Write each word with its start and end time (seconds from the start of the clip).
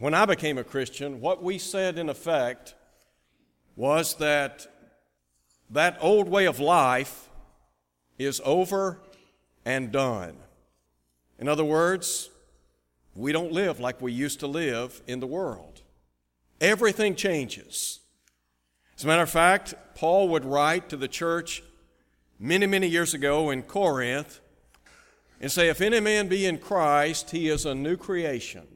when 0.00 0.14
I 0.14 0.24
became 0.24 0.56
a 0.56 0.64
Christian, 0.64 1.20
what 1.20 1.42
we 1.42 1.58
said 1.58 1.98
in 1.98 2.08
effect 2.08 2.74
was 3.76 4.14
that 4.14 4.66
that 5.68 5.98
old 6.00 6.26
way 6.26 6.46
of 6.46 6.58
life 6.58 7.28
is 8.18 8.40
over 8.46 8.98
and 9.62 9.92
done. 9.92 10.38
In 11.38 11.48
other 11.48 11.66
words, 11.66 12.30
we 13.14 13.30
don't 13.30 13.52
live 13.52 13.78
like 13.78 14.00
we 14.00 14.10
used 14.10 14.40
to 14.40 14.46
live 14.46 15.02
in 15.06 15.20
the 15.20 15.26
world. 15.26 15.82
Everything 16.62 17.14
changes. 17.14 18.00
As 18.96 19.04
a 19.04 19.06
matter 19.06 19.22
of 19.22 19.30
fact, 19.30 19.74
Paul 19.94 20.30
would 20.30 20.46
write 20.46 20.88
to 20.88 20.96
the 20.96 21.08
church 21.08 21.62
many, 22.38 22.66
many 22.66 22.86
years 22.86 23.12
ago 23.12 23.50
in 23.50 23.62
Corinth 23.64 24.40
and 25.42 25.52
say, 25.52 25.68
If 25.68 25.82
any 25.82 26.00
man 26.00 26.28
be 26.28 26.46
in 26.46 26.56
Christ, 26.56 27.32
he 27.32 27.50
is 27.50 27.66
a 27.66 27.74
new 27.74 27.98
creation. 27.98 28.66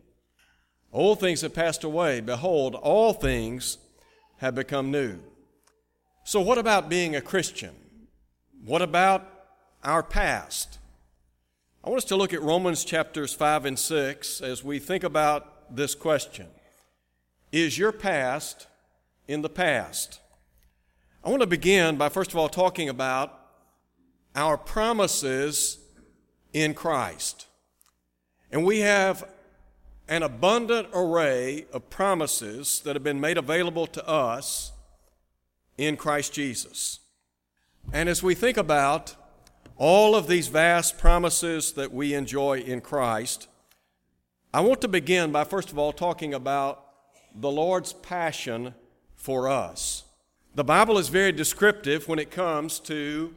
Old 0.94 1.18
things 1.18 1.40
have 1.40 1.52
passed 1.52 1.82
away. 1.82 2.20
Behold, 2.20 2.76
all 2.76 3.12
things 3.12 3.78
have 4.36 4.54
become 4.54 4.92
new. 4.92 5.18
So, 6.22 6.40
what 6.40 6.56
about 6.56 6.88
being 6.88 7.16
a 7.16 7.20
Christian? 7.20 7.74
What 8.64 8.80
about 8.80 9.28
our 9.82 10.04
past? 10.04 10.78
I 11.82 11.90
want 11.90 11.98
us 11.98 12.04
to 12.06 12.16
look 12.16 12.32
at 12.32 12.40
Romans 12.40 12.84
chapters 12.84 13.34
5 13.34 13.64
and 13.64 13.78
6 13.78 14.40
as 14.40 14.62
we 14.62 14.78
think 14.78 15.02
about 15.02 15.74
this 15.74 15.96
question 15.96 16.46
Is 17.50 17.76
your 17.76 17.90
past 17.90 18.68
in 19.26 19.42
the 19.42 19.50
past? 19.50 20.20
I 21.24 21.28
want 21.28 21.40
to 21.40 21.48
begin 21.48 21.96
by, 21.96 22.08
first 22.08 22.30
of 22.30 22.36
all, 22.36 22.48
talking 22.48 22.88
about 22.88 23.36
our 24.36 24.56
promises 24.56 25.78
in 26.52 26.72
Christ. 26.72 27.48
And 28.52 28.64
we 28.64 28.78
have 28.78 29.28
an 30.08 30.22
abundant 30.22 30.88
array 30.92 31.66
of 31.72 31.88
promises 31.90 32.80
that 32.84 32.94
have 32.94 33.02
been 33.02 33.20
made 33.20 33.38
available 33.38 33.86
to 33.86 34.06
us 34.06 34.72
in 35.78 35.96
Christ 35.96 36.32
Jesus. 36.32 37.00
And 37.92 38.08
as 38.08 38.22
we 38.22 38.34
think 38.34 38.56
about 38.56 39.16
all 39.76 40.14
of 40.14 40.28
these 40.28 40.48
vast 40.48 40.98
promises 40.98 41.72
that 41.72 41.92
we 41.92 42.14
enjoy 42.14 42.60
in 42.60 42.80
Christ, 42.80 43.48
I 44.52 44.60
want 44.60 44.80
to 44.82 44.88
begin 44.88 45.32
by 45.32 45.44
first 45.44 45.72
of 45.72 45.78
all 45.78 45.92
talking 45.92 46.34
about 46.34 46.84
the 47.34 47.50
Lord's 47.50 47.92
passion 47.92 48.74
for 49.16 49.48
us. 49.48 50.04
The 50.54 50.64
Bible 50.64 50.98
is 50.98 51.08
very 51.08 51.32
descriptive 51.32 52.06
when 52.06 52.18
it 52.18 52.30
comes 52.30 52.78
to 52.80 53.34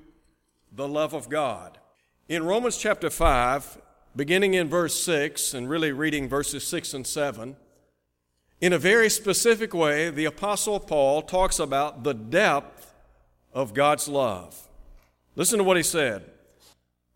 the 0.72 0.88
love 0.88 1.14
of 1.14 1.30
God. 1.30 1.80
In 2.30 2.44
Romans 2.44 2.78
chapter 2.78 3.10
5, 3.10 3.80
beginning 4.16 4.54
in 4.54 4.68
verse 4.68 5.00
6 5.02 5.54
and 5.54 5.70
really 5.70 5.92
reading 5.92 6.28
verses 6.28 6.66
6 6.68 6.94
and 6.94 7.08
7, 7.08 7.56
in 8.60 8.74
a 8.74 8.80
very 8.80 9.10
specific 9.10 9.74
way, 9.74 10.10
the 10.10 10.26
Apostle 10.26 10.80
Paul 10.80 11.22
talks 11.22 11.60
about 11.60 12.04
the 12.04 12.14
depth 12.14 12.94
of 13.54 13.74
God's 13.74 14.08
love. 14.08 14.68
Listen 15.36 15.60
to 15.60 15.64
what 15.64 15.78
he 15.78 15.84
said. 15.84 16.24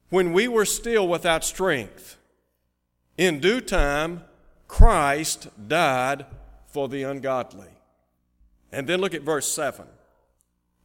When 0.09 0.33
we 0.33 0.47
were 0.47 0.65
still 0.65 1.07
without 1.07 1.43
strength, 1.43 2.17
in 3.17 3.39
due 3.39 3.61
time, 3.61 4.23
Christ 4.67 5.47
died 5.67 6.25
for 6.67 6.87
the 6.87 7.03
ungodly. 7.03 7.69
And 8.71 8.87
then 8.87 9.01
look 9.01 9.13
at 9.13 9.23
verse 9.23 9.51
7. 9.51 9.85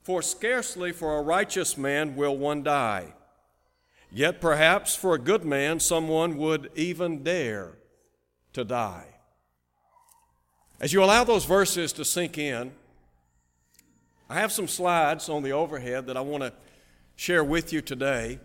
For 0.03 0.23
scarcely 0.23 0.93
for 0.93 1.19
a 1.19 1.23
righteous 1.23 1.77
man 1.77 2.17
will 2.17 2.37
one 2.37 2.63
die 2.63 3.13
Yet 4.17 4.41
perhaps 4.41 4.97
for 4.97 5.15
a 5.15 5.19
good 5.19 5.45
man, 5.45 5.79
someone 5.79 6.39
would 6.39 6.71
even 6.75 7.23
dare 7.23 7.73
to 8.55 8.65
die. 8.65 9.09
As 10.81 10.95
you 10.95 11.05
allow 11.05 11.23
those 11.23 11.45
verses 11.45 11.93
to 11.93 12.05
sink 12.07 12.39
in, 12.39 12.73
I 14.31 14.37
have 14.41 14.53
some 14.53 14.69
slides 14.69 15.29
on 15.29 15.43
the 15.43 15.53
overhead 15.53 16.07
that 16.07 16.17
I 16.17 16.23
want 16.23 16.45
to 16.45 16.55
share 17.15 17.45
with 17.45 17.75
you 17.75 17.83
today. 17.83 18.41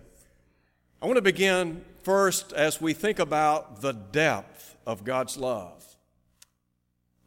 I 1.01 1.05
want 1.05 1.15
to 1.15 1.21
begin 1.21 1.85
first 2.03 2.51
as 2.51 2.81
we 2.81 2.91
think 2.91 3.17
about 3.17 3.79
the 3.79 3.93
depth 3.93 4.75
of 4.85 5.05
God's 5.05 5.37
love. 5.37 5.95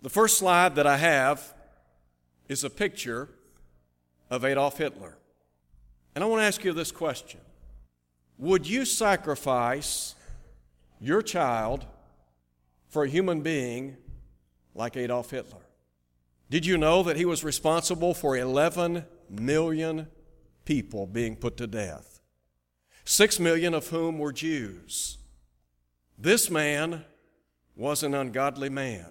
The 0.03 0.11
first 0.11 0.37
slide 0.37 0.75
that 0.75 0.87
I 0.87 0.99
have 0.99 1.55
is 2.51 2.63
a 2.63 2.69
picture 2.69 3.31
of 4.29 4.45
Adolf 4.45 4.77
Hitler. 4.77 5.17
And 6.15 6.23
I 6.23 6.27
want 6.27 6.43
to 6.43 6.45
ask 6.45 6.63
you 6.63 6.75
this 6.75 6.93
question 6.93 7.41
would 8.39 8.67
you 8.67 8.85
sacrifice 8.85 10.15
your 11.01 11.23
child 11.23 11.87
for 12.89 13.05
a 13.05 13.09
human 13.09 13.41
being 13.41 13.97
like 14.75 14.97
Adolf 14.97 15.31
Hitler? 15.31 15.61
Did 16.51 16.67
you 16.67 16.77
know 16.77 17.03
that 17.03 17.17
he 17.17 17.25
was 17.25 17.43
responsible 17.43 18.15
for 18.15 18.37
11 18.37 19.05
million 19.31 20.09
people 20.65 21.07
being 21.07 21.37
put 21.37 21.57
to 21.57 21.67
death? 21.67 22.21
Six 23.05 23.39
million 23.39 23.75
of 23.75 23.89
whom 23.89 24.19
were 24.19 24.33
Jews. 24.33 25.19
This 26.19 26.51
man 26.51 27.05
was 27.77 28.03
an 28.03 28.15
ungodly 28.15 28.69
man. 28.69 29.07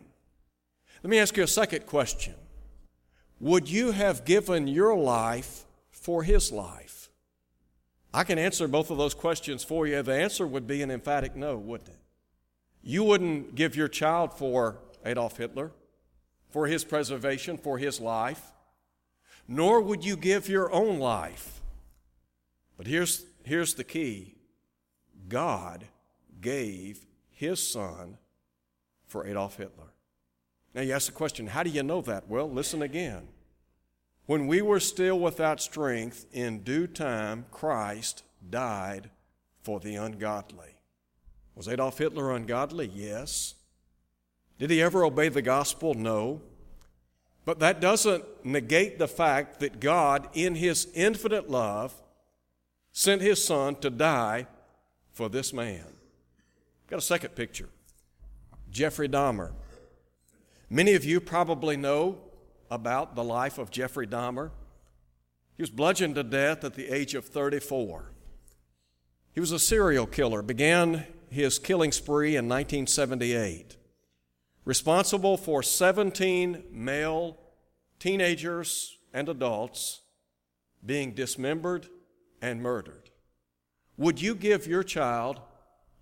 Let 1.03 1.09
me 1.09 1.19
ask 1.19 1.35
you 1.35 1.43
a 1.43 1.47
second 1.47 1.85
question. 1.85 2.35
Would 3.39 3.69
you 3.69 3.91
have 3.91 4.25
given 4.25 4.67
your 4.67 4.95
life 4.95 5.65
for 5.91 6.23
his 6.23 6.51
life? 6.51 7.02
I 8.13 8.23
can 8.23 8.37
answer 8.37 8.67
both 8.67 8.91
of 8.91 8.97
those 8.97 9.13
questions 9.13 9.63
for 9.63 9.87
you. 9.87 10.01
The 10.03 10.13
answer 10.13 10.45
would 10.45 10.67
be 10.67 10.81
an 10.83 10.91
emphatic 10.91 11.35
no, 11.35 11.57
wouldn't 11.57 11.89
it? 11.89 11.99
You 12.83 13.03
wouldn't 13.03 13.55
give 13.55 13.75
your 13.75 13.87
child 13.87 14.33
for 14.33 14.77
Adolf 15.05 15.37
Hitler, 15.37 15.71
for 16.51 16.67
his 16.67 16.83
preservation, 16.83 17.57
for 17.57 17.77
his 17.77 17.99
life, 17.99 18.51
nor 19.47 19.81
would 19.81 20.05
you 20.05 20.15
give 20.15 20.47
your 20.47 20.71
own 20.71 20.99
life. 20.99 21.61
But 22.77 22.87
here's, 22.87 23.25
here's 23.43 23.73
the 23.73 23.83
key 23.83 24.35
God 25.27 25.85
gave 26.41 27.05
his 27.31 27.65
son 27.65 28.17
for 29.07 29.25
Adolf 29.25 29.57
Hitler. 29.57 29.93
Now 30.75 30.81
you 30.81 30.93
ask 30.93 31.07
the 31.07 31.13
question, 31.13 31.47
how 31.47 31.63
do 31.63 31.69
you 31.69 31.83
know 31.83 32.01
that? 32.01 32.27
Well, 32.27 32.49
listen 32.49 32.81
again. 32.81 33.27
When 34.25 34.47
we 34.47 34.61
were 34.61 34.79
still 34.79 35.19
without 35.19 35.61
strength, 35.61 36.25
in 36.31 36.59
due 36.59 36.87
time, 36.87 37.45
Christ 37.51 38.23
died 38.49 39.09
for 39.61 39.79
the 39.79 39.95
ungodly. 39.95 40.75
Was 41.55 41.67
Adolf 41.67 41.97
Hitler 41.97 42.31
ungodly? 42.31 42.89
Yes. 42.93 43.55
Did 44.57 44.69
he 44.69 44.81
ever 44.81 45.03
obey 45.03 45.29
the 45.29 45.41
gospel? 45.41 45.93
No. 45.93 46.41
But 47.45 47.59
that 47.59 47.81
doesn't 47.81 48.23
negate 48.45 48.97
the 48.97 49.07
fact 49.07 49.59
that 49.59 49.81
God, 49.81 50.29
in 50.33 50.55
his 50.55 50.87
infinite 50.93 51.49
love, 51.49 51.93
sent 52.93 53.21
his 53.21 53.43
son 53.43 53.75
to 53.77 53.89
die 53.89 54.47
for 55.11 55.27
this 55.27 55.51
man. 55.51 55.85
Got 56.87 56.99
a 56.99 57.01
second 57.01 57.35
picture 57.35 57.69
Jeffrey 58.71 59.09
Dahmer. 59.09 59.51
Many 60.69 60.93
of 60.93 61.03
you 61.03 61.19
probably 61.19 61.75
know 61.75 62.19
about 62.73 63.15
the 63.15 63.23
life 63.23 63.59
of 63.59 63.69
Jeffrey 63.69 64.07
Dahmer. 64.07 64.49
He 65.55 65.61
was 65.61 65.69
bludgeoned 65.69 66.15
to 66.15 66.23
death 66.23 66.63
at 66.63 66.73
the 66.73 66.89
age 66.89 67.13
of 67.13 67.25
34. 67.25 68.11
He 69.31 69.39
was 69.39 69.51
a 69.51 69.59
serial 69.59 70.07
killer, 70.07 70.41
began 70.41 71.05
his 71.29 71.59
killing 71.59 71.91
spree 71.91 72.35
in 72.35 72.49
1978. 72.49 73.77
Responsible 74.65 75.37
for 75.37 75.61
17 75.61 76.63
male 76.71 77.37
teenagers 77.99 78.97
and 79.13 79.29
adults 79.29 80.01
being 80.83 81.13
dismembered 81.13 81.87
and 82.41 82.61
murdered. 82.61 83.11
Would 83.97 84.19
you 84.19 84.33
give 84.33 84.65
your 84.65 84.83
child 84.83 85.39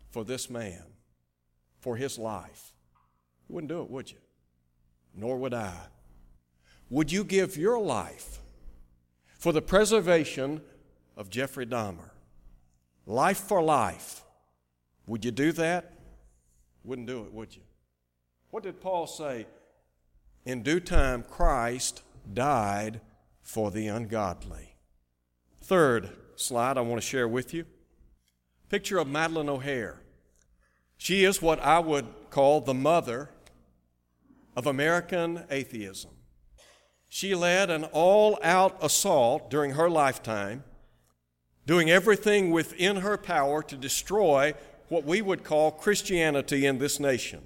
for 0.09 0.23
this 0.23 0.49
man, 0.49 0.83
for 1.79 1.97
his 1.97 2.17
life? 2.17 2.71
You 3.49 3.55
wouldn't 3.55 3.69
do 3.69 3.81
it, 3.81 3.89
would 3.89 4.09
you? 4.09 4.17
Nor 5.13 5.37
would 5.37 5.53
I. 5.53 5.73
Would 6.91 7.11
you 7.11 7.23
give 7.23 7.57
your 7.57 7.79
life 7.79 8.37
for 9.39 9.51
the 9.51 9.61
preservation 9.61 10.61
of 11.17 11.31
Jeffrey 11.31 11.65
Dahmer? 11.65 12.11
Life 13.07 13.39
for 13.39 13.63
life. 13.63 14.21
Would 15.07 15.25
you 15.25 15.31
do 15.31 15.51
that? 15.53 15.93
Wouldn't 16.83 17.07
do 17.07 17.23
it, 17.23 17.33
would 17.33 17.55
you? 17.55 17.63
What 18.51 18.61
did 18.61 18.79
Paul 18.79 19.07
say? 19.07 19.47
in 20.45 20.63
due 20.63 20.79
time, 20.79 21.23
Christ 21.23 22.03
died 22.33 23.01
for 23.41 23.71
the 23.71 23.87
ungodly. 23.87 24.75
Third 25.61 26.09
slide 26.35 26.77
I 26.77 26.81
want 26.81 27.01
to 27.01 27.07
share 27.07 27.27
with 27.27 27.53
you 27.53 27.65
picture 28.69 28.99
of 28.99 29.07
Madalyn 29.07 29.49
O'Hair. 29.49 29.99
She 30.97 31.25
is 31.25 31.41
what 31.41 31.59
I 31.59 31.79
would 31.79 32.05
call 32.29 32.61
the 32.61 32.73
mother 32.73 33.29
of 34.55 34.65
American 34.65 35.43
atheism. 35.49 36.11
She 37.13 37.35
led 37.35 37.69
an 37.69 37.83
all 37.91 38.39
out 38.41 38.77
assault 38.81 39.49
during 39.49 39.71
her 39.71 39.89
lifetime, 39.89 40.63
doing 41.65 41.91
everything 41.91 42.51
within 42.51 42.95
her 42.95 43.17
power 43.17 43.61
to 43.63 43.75
destroy 43.75 44.53
what 44.87 45.03
we 45.03 45.21
would 45.21 45.43
call 45.43 45.71
Christianity 45.71 46.65
in 46.65 46.77
this 46.77 47.01
nation. 47.01 47.41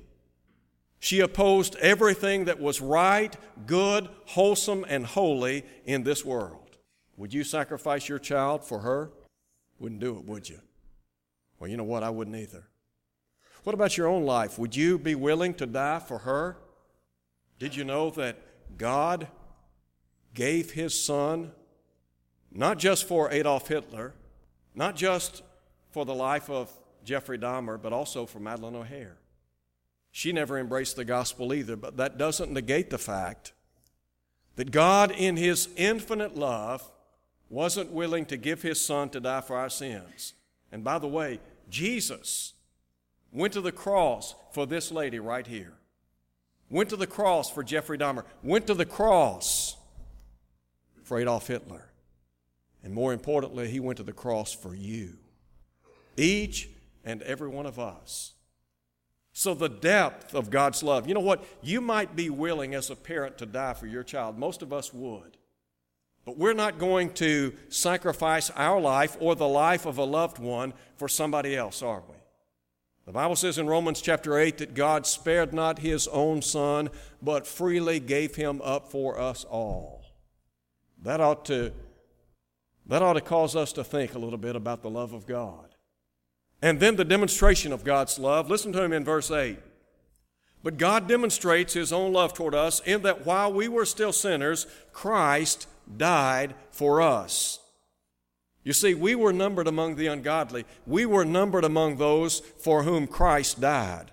She 0.99 1.19
opposed 1.19 1.75
everything 1.77 2.45
that 2.45 2.61
was 2.61 2.79
right, 2.79 3.35
good, 3.65 4.07
wholesome, 4.25 4.85
and 4.87 5.03
holy 5.03 5.65
in 5.83 6.03
this 6.03 6.23
world. 6.23 6.77
Would 7.17 7.33
you 7.33 7.43
sacrifice 7.43 8.07
your 8.07 8.19
child 8.19 8.63
for 8.63 8.81
her? 8.81 9.09
Wouldn't 9.79 9.99
do 9.99 10.15
it, 10.15 10.25
would 10.25 10.47
you? 10.47 10.59
Well, 11.57 11.71
you 11.71 11.77
know 11.77 11.83
what? 11.83 12.03
I 12.03 12.11
wouldn't 12.11 12.35
either. 12.35 12.67
What 13.63 13.73
about 13.73 13.97
your 13.97 14.05
own 14.05 14.27
life? 14.27 14.59
Would 14.59 14.75
you 14.75 14.99
be 14.99 15.15
willing 15.15 15.55
to 15.55 15.65
die 15.65 15.97
for 15.97 16.19
her? 16.19 16.57
Did 17.57 17.75
you 17.75 17.83
know 17.83 18.11
that 18.11 18.37
God 18.77 19.27
gave 20.35 20.71
his 20.71 21.01
son 21.01 21.51
not 22.51 22.77
just 22.77 23.07
for 23.07 23.31
Adolf 23.31 23.67
Hitler, 23.67 24.13
not 24.75 24.95
just 24.95 25.41
for 25.91 26.05
the 26.05 26.15
life 26.15 26.49
of 26.49 26.71
Jeffrey 27.03 27.37
Dahmer, 27.37 27.81
but 27.81 27.91
also 27.91 28.25
for 28.25 28.39
Madalyn 28.39 28.75
O'Hair. 28.75 29.17
She 30.11 30.31
never 30.31 30.57
embraced 30.57 30.95
the 30.95 31.03
gospel 31.03 31.53
either, 31.53 31.75
but 31.75 31.97
that 31.97 32.17
doesn't 32.17 32.51
negate 32.51 32.89
the 32.89 32.97
fact 32.97 33.51
that 34.55 34.71
God, 34.71 35.11
in 35.11 35.35
his 35.35 35.67
infinite 35.75 36.35
love, 36.35 36.89
wasn't 37.49 37.91
willing 37.91 38.25
to 38.27 38.37
give 38.37 38.61
his 38.61 38.83
son 38.83 39.09
to 39.09 39.19
die 39.19 39.41
for 39.41 39.57
our 39.57 39.69
sins. 39.69 40.33
And 40.71 40.83
by 40.83 40.99
the 40.99 41.07
way, 41.07 41.41
Jesus 41.69 42.53
went 43.33 43.53
to 43.53 43.61
the 43.61 43.73
cross 43.73 44.35
for 44.53 44.65
this 44.65 44.91
lady 44.91 45.19
right 45.19 45.45
here. 45.45 45.73
Went 46.69 46.89
to 46.89 46.95
the 46.95 47.07
cross 47.07 47.49
for 47.49 47.63
Jeffrey 47.63 47.97
Dahmer. 47.97 48.23
Went 48.41 48.67
to 48.67 48.73
the 48.73 48.85
cross 48.85 49.75
for 51.05 51.19
Adolf 51.19 51.47
Hitler. 51.47 51.85
And 52.83 52.93
more 52.93 53.13
importantly, 53.13 53.69
he 53.69 53.79
went 53.79 53.97
to 53.97 54.03
the 54.03 54.11
cross 54.11 54.53
for 54.53 54.75
you. 54.75 55.17
Each 56.17 56.69
and 57.03 57.21
every 57.21 57.47
one 57.47 57.65
of 57.65 57.79
us. 57.79 58.33
So, 59.31 59.53
the 59.53 59.69
depth 59.69 60.33
of 60.33 60.49
God's 60.49 60.81
love. 60.81 61.07
You 61.07 61.13
know 61.13 61.19
what? 61.19 61.43
You 61.61 61.81
might 61.81 62.15
be 62.15 62.29
willing 62.29 62.73
as 62.73 62.89
a 62.89 62.95
parent 62.95 63.37
to 63.39 63.45
die 63.45 63.73
for 63.73 63.85
your 63.85 64.03
child. 64.03 64.37
Most 64.37 64.61
of 64.61 64.71
us 64.71 64.93
would. 64.93 65.37
But 66.25 66.37
we're 66.37 66.53
not 66.53 66.79
going 66.79 67.13
to 67.15 67.53
sacrifice 67.69 68.49
our 68.51 68.79
life 68.79 69.17
or 69.19 69.35
the 69.35 69.47
life 69.47 69.85
of 69.85 69.97
a 69.97 70.03
loved 70.03 70.39
one 70.39 70.73
for 70.95 71.07
somebody 71.07 71.55
else, 71.55 71.83
are 71.83 72.01
we? 72.07 72.15
The 73.05 73.11
Bible 73.11 73.35
says 73.35 73.59
in 73.59 73.67
Romans 73.67 74.01
chapter 74.01 74.37
8 74.37 74.57
that 74.59 74.73
God 74.73 75.05
spared 75.05 75.53
not 75.53 75.79
his 75.79 76.07
own 76.07 76.41
son, 76.41 76.89
but 77.21 77.45
freely 77.45 77.99
gave 77.99 78.35
him 78.35 78.61
up 78.63 78.89
for 78.89 79.19
us 79.19 79.43
all. 79.43 80.04
That 81.05 81.21
ought 81.21 81.45
to, 81.45 81.71
that 82.87 83.03
ought 83.03 83.13
to 83.13 83.21
cause 83.21 83.55
us 83.55 83.71
to 83.73 83.83
think 83.83 84.15
a 84.15 84.19
little 84.19 84.39
bit 84.39 84.55
about 84.55 84.81
the 84.81 84.89
love 84.89 85.13
of 85.13 85.27
God. 85.27 85.75
And 86.63 86.79
then 86.79 86.95
the 86.95 87.05
demonstration 87.05 87.71
of 87.71 87.83
God's 87.83 88.17
love. 88.17 88.49
Listen 88.49 88.73
to 88.73 88.83
him 88.83 88.91
in 88.91 89.05
verse 89.05 89.29
8. 89.29 89.59
But 90.63 90.77
God 90.79 91.07
demonstrates 91.07 91.73
his 91.73 91.93
own 91.93 92.11
love 92.11 92.33
toward 92.33 92.55
us 92.55 92.81
in 92.85 93.03
that 93.03 93.23
while 93.23 93.53
we 93.53 93.67
were 93.67 93.85
still 93.85 94.11
sinners, 94.11 94.65
Christ 94.93 95.67
died 95.95 96.55
for 96.71 97.03
us. 97.03 97.59
You 98.63 98.73
see, 98.73 98.95
we 98.95 99.13
were 99.13 99.31
numbered 99.31 99.67
among 99.67 99.95
the 99.95 100.07
ungodly. 100.07 100.65
We 100.87 101.05
were 101.05 101.23
numbered 101.23 101.65
among 101.65 101.97
those 101.97 102.39
for 102.39 102.81
whom 102.81 103.05
Christ 103.05 103.61
died. 103.61 104.11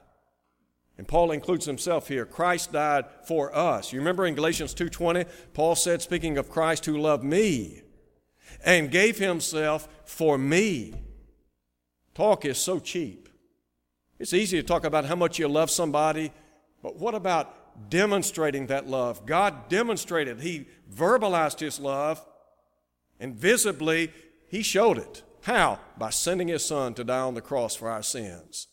And 1.02 1.08
Paul 1.08 1.32
includes 1.32 1.66
himself 1.66 2.06
here. 2.06 2.24
Christ 2.24 2.70
died 2.70 3.06
for 3.26 3.52
us. 3.56 3.92
You 3.92 3.98
remember 3.98 4.24
in 4.24 4.36
Galatians 4.36 4.72
2:20, 4.72 5.24
Paul 5.52 5.74
said 5.74 6.00
speaking 6.00 6.38
of 6.38 6.48
Christ 6.48 6.86
who 6.86 6.96
loved 6.96 7.24
me 7.24 7.82
and 8.64 8.88
gave 8.88 9.18
himself 9.18 9.88
for 10.04 10.38
me. 10.38 10.94
Talk 12.14 12.44
is 12.44 12.56
so 12.56 12.78
cheap. 12.78 13.28
It's 14.20 14.32
easy 14.32 14.58
to 14.58 14.62
talk 14.62 14.84
about 14.84 15.06
how 15.06 15.16
much 15.16 15.40
you 15.40 15.48
love 15.48 15.72
somebody, 15.72 16.30
but 16.84 16.94
what 16.94 17.16
about 17.16 17.90
demonstrating 17.90 18.68
that 18.68 18.86
love? 18.86 19.26
God 19.26 19.68
demonstrated, 19.68 20.38
He 20.38 20.68
verbalized 20.88 21.58
His 21.58 21.80
love, 21.80 22.24
and 23.18 23.34
visibly 23.34 24.12
he 24.46 24.62
showed 24.62 24.98
it. 24.98 25.24
How? 25.40 25.80
By 25.98 26.10
sending 26.10 26.46
His 26.46 26.64
Son 26.64 26.94
to 26.94 27.02
die 27.02 27.18
on 27.18 27.34
the 27.34 27.40
cross 27.40 27.74
for 27.74 27.90
our 27.90 28.04
sins. 28.04 28.68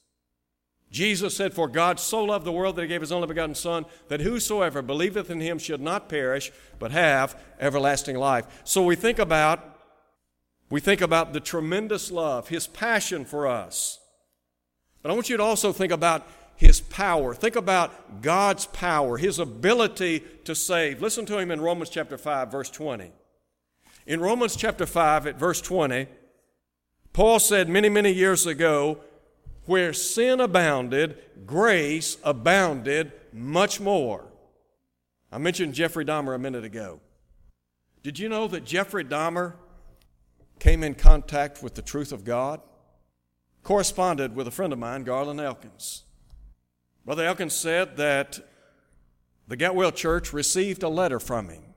Jesus 0.91 1.35
said, 1.35 1.53
For 1.53 1.67
God 1.67 1.99
so 1.99 2.23
loved 2.23 2.45
the 2.45 2.51
world 2.51 2.75
that 2.75 2.81
He 2.81 2.87
gave 2.87 3.01
His 3.01 3.11
only 3.11 3.27
begotten 3.27 3.55
Son, 3.55 3.85
that 4.07 4.21
whosoever 4.21 4.81
believeth 4.81 5.29
in 5.29 5.39
Him 5.39 5.59
should 5.59 5.81
not 5.81 6.09
perish, 6.09 6.51
but 6.79 6.91
have 6.91 7.39
everlasting 7.59 8.17
life. 8.17 8.61
So 8.63 8.83
we 8.83 8.95
think 8.95 9.19
about 9.19 9.75
we 10.71 10.79
think 10.79 11.01
about 11.01 11.33
the 11.33 11.39
tremendous 11.39 12.11
love, 12.11 12.49
His 12.49 12.67
passion 12.67 13.25
for 13.25 13.47
us. 13.47 13.99
But 15.01 15.11
I 15.11 15.15
want 15.15 15.29
you 15.29 15.37
to 15.37 15.43
also 15.43 15.73
think 15.73 15.91
about 15.91 16.27
His 16.55 16.79
power. 16.79 17.33
Think 17.33 17.55
about 17.55 18.21
God's 18.21 18.67
power, 18.67 19.17
His 19.17 19.39
ability 19.39 20.23
to 20.45 20.53
save. 20.53 21.01
Listen 21.01 21.25
to 21.25 21.37
Him 21.39 21.49
in 21.51 21.61
Romans 21.61 21.89
chapter 21.89 22.17
5, 22.17 22.51
verse 22.51 22.69
20. 22.69 23.11
In 24.05 24.19
Romans 24.19 24.55
chapter 24.55 24.85
5, 24.85 25.27
at 25.27 25.39
verse 25.39 25.61
20, 25.61 26.07
Paul 27.13 27.39
said 27.39 27.67
many, 27.67 27.89
many 27.89 28.11
years 28.11 28.45
ago, 28.45 28.99
where 29.69 29.93
sin 29.93 30.39
abounded, 30.39 31.15
grace 31.45 32.17
abounded 32.23 33.11
much 33.31 33.79
more. 33.79 34.25
I 35.31 35.37
mentioned 35.37 35.75
Jeffrey 35.75 36.03
Dahmer 36.03 36.33
a 36.33 36.39
minute 36.39 36.65
ago. 36.65 36.99
Did 38.01 38.17
you 38.17 38.29
know 38.29 38.47
that 38.47 38.65
Jeffrey 38.65 39.05
Dahmer 39.05 39.53
came 40.59 40.83
in 40.83 40.95
contact 40.95 41.61
with 41.61 41.75
the 41.75 41.83
truth 41.83 42.11
of 42.11 42.23
God? 42.23 42.61
Corresponded 43.61 44.35
with 44.35 44.47
a 44.47 44.51
friend 44.51 44.73
of 44.73 44.79
mine, 44.79 45.03
Garland 45.03 45.39
Elkins. 45.39 46.03
Brother 47.05 47.25
Elkins 47.25 47.53
said 47.53 47.95
that 47.97 48.39
the 49.47 49.55
Getwell 49.55 49.93
Church 49.93 50.33
received 50.33 50.81
a 50.81 50.89
letter 50.89 51.19
from 51.19 51.49
him 51.49 51.69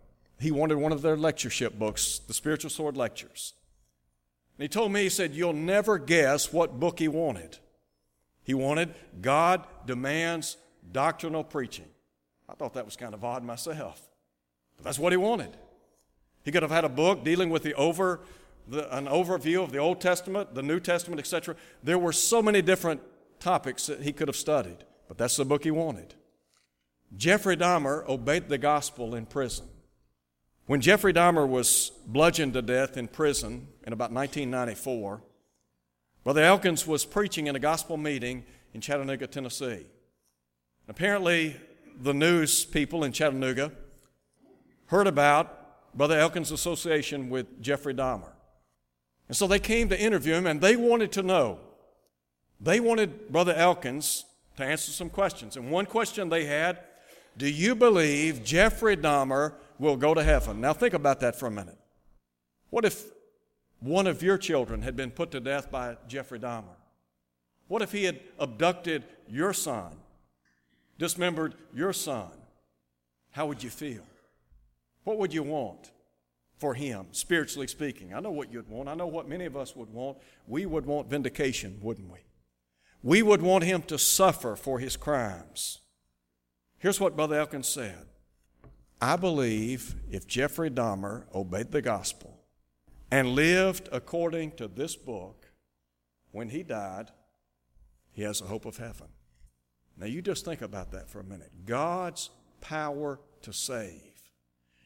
he 0.42 0.50
wanted 0.50 0.78
one 0.78 0.92
of 0.92 1.02
their 1.02 1.16
lectureship 1.16 1.78
books, 1.78 2.20
the 2.26 2.34
Spiritual 2.34 2.70
Sword 2.70 2.96
Lectures. 2.96 3.54
And 4.58 4.62
he 4.62 4.68
told 4.68 4.92
me, 4.92 5.04
he 5.04 5.08
said, 5.08 5.34
You'll 5.34 5.52
never 5.52 5.98
guess 5.98 6.52
what 6.52 6.80
book 6.80 6.98
he 6.98 7.06
wanted. 7.06 7.58
He 8.44 8.54
wanted 8.54 8.94
God 9.20 9.66
Demands 9.86 10.56
Doctrinal 10.90 11.44
Preaching. 11.44 11.86
I 12.48 12.54
thought 12.54 12.74
that 12.74 12.84
was 12.84 12.96
kind 12.96 13.14
of 13.14 13.24
odd 13.24 13.44
myself. 13.44 14.08
But 14.76 14.84
that's 14.84 14.98
what 14.98 15.12
he 15.12 15.16
wanted. 15.16 15.56
He 16.44 16.50
could 16.50 16.62
have 16.62 16.72
had 16.72 16.84
a 16.84 16.88
book 16.88 17.24
dealing 17.24 17.50
with 17.50 17.62
the 17.62 17.74
over, 17.74 18.20
the, 18.66 18.94
an 18.96 19.06
overview 19.06 19.62
of 19.62 19.72
the 19.72 19.78
Old 19.78 20.00
Testament, 20.00 20.54
the 20.54 20.62
New 20.62 20.80
Testament, 20.80 21.20
etc. 21.20 21.54
There 21.82 21.98
were 21.98 22.12
so 22.12 22.42
many 22.42 22.62
different 22.62 23.00
topics 23.38 23.86
that 23.86 24.02
he 24.02 24.12
could 24.12 24.28
have 24.28 24.36
studied, 24.36 24.78
but 25.08 25.18
that's 25.18 25.36
the 25.36 25.44
book 25.44 25.64
he 25.64 25.70
wanted. 25.70 26.14
Jeffrey 27.16 27.56
Dahmer 27.56 28.08
obeyed 28.08 28.48
the 28.48 28.58
gospel 28.58 29.14
in 29.14 29.26
prison. 29.26 29.66
When 30.66 30.80
Jeffrey 30.80 31.12
Dahmer 31.12 31.46
was 31.46 31.92
bludgeoned 32.06 32.54
to 32.54 32.62
death 32.62 32.96
in 32.96 33.08
prison 33.08 33.68
in 33.86 33.92
about 33.92 34.12
1994, 34.12 35.22
Brother 36.24 36.42
Elkins 36.42 36.86
was 36.86 37.04
preaching 37.04 37.48
in 37.48 37.56
a 37.56 37.58
gospel 37.58 37.96
meeting 37.96 38.44
in 38.74 38.80
Chattanooga, 38.80 39.26
Tennessee. 39.26 39.86
Apparently, 40.88 41.56
the 42.00 42.14
news 42.14 42.64
people 42.64 43.04
in 43.04 43.12
Chattanooga 43.12 43.72
heard 44.86 45.06
about 45.06 45.96
Brother 45.96 46.18
Elkins' 46.18 46.50
association 46.50 47.28
with 47.28 47.60
Jeffrey 47.60 47.94
Dahmer. 47.94 48.32
And 49.28 49.36
so 49.36 49.46
they 49.46 49.58
came 49.58 49.88
to 49.88 50.00
interview 50.00 50.34
him 50.34 50.46
and 50.46 50.60
they 50.60 50.76
wanted 50.76 51.12
to 51.12 51.22
know. 51.22 51.58
They 52.60 52.80
wanted 52.80 53.30
Brother 53.32 53.54
Elkins 53.54 54.24
to 54.56 54.64
answer 54.64 54.92
some 54.92 55.10
questions. 55.10 55.56
And 55.56 55.70
one 55.70 55.86
question 55.86 56.28
they 56.28 56.44
had 56.44 56.78
Do 57.36 57.48
you 57.48 57.74
believe 57.74 58.44
Jeffrey 58.44 58.96
Dahmer 58.96 59.54
will 59.78 59.96
go 59.96 60.14
to 60.14 60.22
heaven. 60.22 60.60
Now, 60.60 60.72
think 60.72 60.94
about 60.94 61.20
that 61.20 61.34
for 61.34 61.46
a 61.46 61.50
minute. 61.50 61.78
What 62.70 62.84
if 62.84 63.04
one 63.82 64.06
of 64.06 64.22
your 64.22 64.38
children 64.38 64.82
had 64.82 64.96
been 64.96 65.10
put 65.10 65.30
to 65.32 65.40
death 65.40 65.70
by 65.70 65.96
Jeffrey 66.08 66.38
Dahmer? 66.38 66.76
What 67.68 67.82
if 67.82 67.92
he 67.92 68.04
had 68.04 68.20
abducted 68.38 69.04
your 69.28 69.52
son, 69.52 69.92
dismembered 70.98 71.54
your 71.74 71.92
son? 71.92 72.30
How 73.30 73.46
would 73.46 73.62
you 73.62 73.70
feel? 73.70 74.02
What 75.04 75.18
would 75.18 75.34
you 75.34 75.42
want 75.42 75.90
for 76.58 76.74
him, 76.74 77.06
spiritually 77.12 77.66
speaking? 77.66 78.14
I 78.14 78.20
know 78.20 78.30
what 78.30 78.52
you'd 78.52 78.68
want. 78.68 78.88
I 78.88 78.94
know 78.94 79.06
what 79.06 79.28
many 79.28 79.46
of 79.46 79.56
us 79.56 79.74
would 79.74 79.92
want. 79.92 80.18
We 80.46 80.66
would 80.66 80.86
want 80.86 81.10
vindication, 81.10 81.78
wouldn't 81.82 82.12
we? 82.12 82.20
We 83.02 83.22
would 83.22 83.42
want 83.42 83.64
him 83.64 83.82
to 83.84 83.98
suffer 83.98 84.54
for 84.54 84.78
his 84.78 84.96
crimes. 84.96 85.80
Here's 86.78 87.00
what 87.00 87.16
Brother 87.16 87.36
Elkins 87.38 87.68
said 87.68 88.06
I 89.00 89.16
believe 89.16 89.96
if 90.10 90.26
Jeffrey 90.26 90.70
Dahmer 90.70 91.24
obeyed 91.34 91.72
the 91.72 91.82
gospel 91.82 92.41
and 93.12 93.28
lived 93.28 93.90
according 93.92 94.50
to 94.52 94.66
this 94.66 94.96
book, 94.96 95.46
when 96.30 96.48
he 96.48 96.62
died, 96.62 97.10
he 98.10 98.22
has 98.22 98.40
a 98.40 98.46
hope 98.46 98.64
of 98.64 98.78
heaven. 98.78 99.08
Now, 99.98 100.06
you 100.06 100.22
just 100.22 100.46
think 100.46 100.62
about 100.62 100.92
that 100.92 101.10
for 101.10 101.20
a 101.20 101.24
minute. 101.24 101.50
God's 101.66 102.30
power 102.62 103.20
to 103.42 103.52
save. 103.52 104.00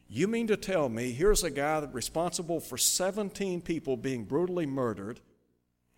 You 0.09 0.27
mean 0.27 0.47
to 0.47 0.57
tell 0.57 0.89
me 0.89 1.13
here's 1.13 1.45
a 1.45 1.49
guy 1.49 1.79
that's 1.79 1.93
responsible 1.93 2.59
for 2.59 2.77
17 2.77 3.61
people 3.61 3.95
being 3.95 4.25
brutally 4.25 4.65
murdered, 4.65 5.21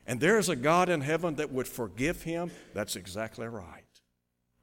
and 0.06 0.20
there's 0.20 0.50
a 0.50 0.56
God 0.56 0.88
in 0.88 1.02
heaven 1.02 1.34
that 1.36 1.52
would 1.52 1.68
forgive 1.68 2.22
him? 2.22 2.52
That's 2.76 2.96
exactly 2.96 3.48
right. 3.48 3.86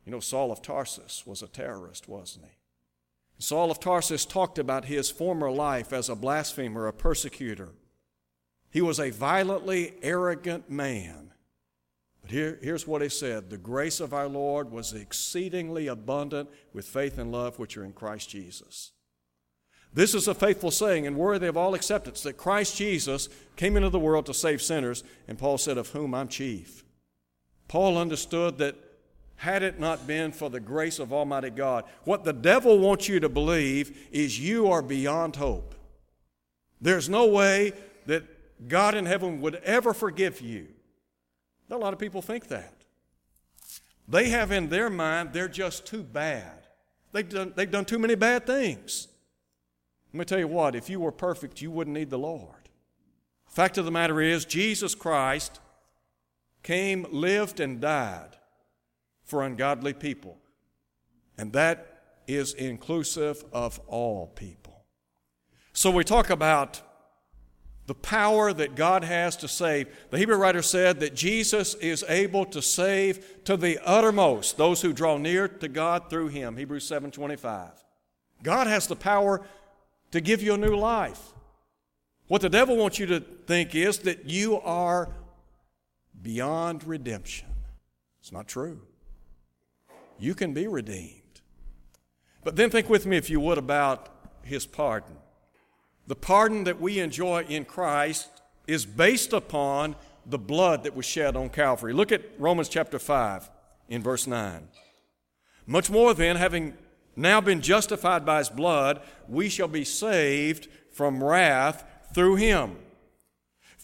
You 0.05 0.13
know, 0.13 0.21
Saul 0.21 0.53
of 0.53 0.63
Tarsus 0.63 1.27
was 1.27 1.43
a 1.43 1.49
terrorist, 1.49 2.09
wasn't 2.09 2.45
he? 2.45 2.53
Saul 3.39 3.71
of 3.71 3.81
Tarsus 3.81 4.25
talked 4.25 4.59
about 4.59 4.87
his 4.87 5.11
former 5.11 5.51
life 5.51 5.93
as 5.93 6.09
a 6.09 6.15
blasphemer, 6.15 6.87
a 6.87 6.93
persecutor. 6.93 7.71
He 8.71 8.81
was 8.81 8.99
a 8.99 9.11
violently 9.11 9.95
arrogant 10.03 10.71
man. 10.71 11.33
But 12.23 12.31
here, 12.31 12.59
here's 12.63 12.87
what 12.87 13.03
he 13.03 13.09
said 13.09 13.51
The 13.51 13.59
grace 13.59 14.01
of 14.01 14.13
our 14.13 14.29
Lord 14.29 14.71
was 14.71 14.93
exceedingly 14.93 15.87
abundant 15.87 16.49
with 16.73 16.87
faith 16.87 17.19
and 17.19 17.31
love 17.31 17.59
which 17.59 17.77
are 17.77 17.85
in 17.85 17.93
Christ 17.93 18.31
Jesus. 18.31 18.93
This 19.93 20.15
is 20.15 20.29
a 20.29 20.35
faithful 20.35 20.71
saying 20.71 21.07
and 21.07 21.17
worthy 21.17 21.47
of 21.47 21.57
all 21.57 21.75
acceptance 21.75 22.23
that 22.23 22.37
Christ 22.37 22.77
Jesus 22.77 23.29
came 23.57 23.77
into 23.77 23.89
the 23.89 23.99
world 23.99 24.27
to 24.27 24.35
save 24.35 24.61
sinners, 24.61 25.05
and 25.27 25.39
Paul 25.39 25.57
said, 25.57 25.79
Of 25.79 25.91
whom 25.91 26.15
I'm 26.15 26.29
chief. 26.29 26.85
Paul 27.69 27.97
understood 27.97 28.59
that 28.59 28.77
had 29.37 29.63
it 29.63 29.79
not 29.79 30.07
been 30.07 30.33
for 30.33 30.49
the 30.49 30.61
grace 30.61 30.99
of 30.99 31.13
Almighty 31.13 31.51
God, 31.51 31.85
what 32.05 32.25
the 32.25 32.33
devil 32.33 32.79
wants 32.79 33.09
you 33.09 33.21
to 33.21 33.29
believe 33.29 34.09
is 34.11 34.41
you 34.41 34.69
are 34.69 34.83
beyond 34.83 35.37
hope. 35.37 35.75
There's 36.81 37.09
no 37.09 37.27
way 37.27 37.73
that 38.07 38.69
God 38.69 38.95
in 38.95 39.05
heaven 39.05 39.41
would 39.43 39.57
ever 39.57 39.93
forgive 39.93 40.41
you. 40.41 40.69
A 41.71 41.77
lot 41.77 41.93
of 41.93 41.99
people 41.99 42.23
think 42.23 42.49
that. 42.49 42.73
They 44.09 44.31
have 44.31 44.53
in 44.53 44.69
their 44.69 44.89
mind 44.89 45.33
they're 45.33 45.49
just 45.49 45.85
too 45.85 46.03
bad. 46.03 46.67
They've 47.13 47.29
done, 47.29 47.53
they've 47.57 47.71
done 47.71 47.85
too 47.85 47.99
many 47.99 48.15
bad 48.15 48.47
things. 48.47 49.09
Let 50.13 50.19
me 50.19 50.25
tell 50.25 50.39
you 50.39 50.49
what, 50.49 50.75
if 50.75 50.89
you 50.89 51.01
were 51.01 51.13
perfect, 51.13 51.61
you 51.61 51.71
wouldn't 51.71 51.95
need 51.95 52.09
the 52.09 52.19
Lord. 52.19 52.71
Fact 53.49 53.77
of 53.77 53.85
the 53.85 53.91
matter 53.91 54.21
is, 54.21 54.45
Jesus 54.45 54.95
Christ 54.95 55.61
came, 56.63 57.07
lived, 57.11 57.61
and 57.61 57.81
died 57.81 58.37
for 59.27 59.43
ungodly 59.43 59.93
people. 59.93 60.39
And 61.37 61.53
that 61.53 62.21
is 62.27 62.55
inclusive 62.55 63.45
of 63.53 63.79
all 63.87 64.29
people. 64.29 64.85
So 65.73 65.91
we 65.91 66.05
talk 66.05 66.31
about 66.31 66.81
the 67.87 67.95
power 67.95 68.53
that 68.53 68.75
God 68.75 69.05
has 69.05 69.37
to 69.37 69.49
save. 69.49 69.95
The 70.11 70.19
Hebrew 70.19 70.37
writer 70.37 70.63
said 70.63 71.01
that 71.01 71.15
Jesus 71.15 71.75
is 71.75 72.05
able 72.09 72.45
to 72.47 72.63
save 72.63 73.45
to 73.45 73.57
the 73.57 73.79
uttermost 73.85 74.57
those 74.57 74.81
who 74.83 74.93
draw 74.93 75.19
near 75.19 75.47
to 75.47 75.69
God 75.69 76.09
through 76.09 76.29
him. 76.29 76.57
Hebrews 76.57 76.87
7:25. 76.87 77.85
God 78.43 78.67
has 78.67 78.87
the 78.87 78.97
power 78.97 79.47
to 80.11 80.21
give 80.21 80.43
you 80.43 80.55
a 80.55 80.59
new 80.59 80.75
life. 80.75 81.33
What 82.27 82.43
the 82.43 82.49
devil 82.49 82.77
wants 82.77 82.99
you 82.99 83.07
to 83.07 83.21
think 83.21 83.75
is 83.75 84.01
that 84.01 84.29
you 84.29 84.61
are 84.61 85.15
beyond 86.21 86.83
redemption. 86.85 87.49
It's 88.21 88.33
not 88.33 88.49
true 88.49 88.83
you 90.19 90.35
can 90.35 90.53
be 90.53 90.67
redeemed. 90.67 91.41
But 92.45 92.57
then 92.57 92.71
think 92.71 92.89
with 92.89 93.07
me, 93.07 93.17
if 93.17 93.29
you 93.29 93.41
would, 93.41 93.59
about 93.59 94.09
his 94.43 94.67
pardon. 94.67 95.17
The 96.07 96.15
pardon 96.15 96.65
that 96.65 96.81
we 96.81 97.01
enjoy 97.01 97.45
in 97.49 97.65
Christ 97.65 98.31
is 98.67 98.87
based 98.87 99.33
upon 99.33 99.97
the 100.25 100.39
blood 100.39 100.85
that 100.85 100.95
was 100.95 101.05
shed 101.05 101.37
on 101.37 101.49
Calvary. 101.49 101.93
Look 101.93 102.13
at 102.13 102.23
Romans 102.39 102.69
chapter 102.69 102.99
5 102.99 103.51
in 103.89 104.03
verse 104.03 104.27
9. 104.27 104.69
Much 105.67 105.91
more 105.91 106.15
then, 106.15 106.37
having 106.37 106.75
now 107.17 107.41
been 107.41 107.61
justified 107.61 108.25
by 108.25 108.39
his 108.39 108.49
blood, 108.49 109.01
we 109.29 109.49
shall 109.49 109.69
be 109.69 109.85
saved 109.85 110.69
from 110.93 111.23
wrath 111.23 111.85
through 112.15 112.37
him. 112.37 112.77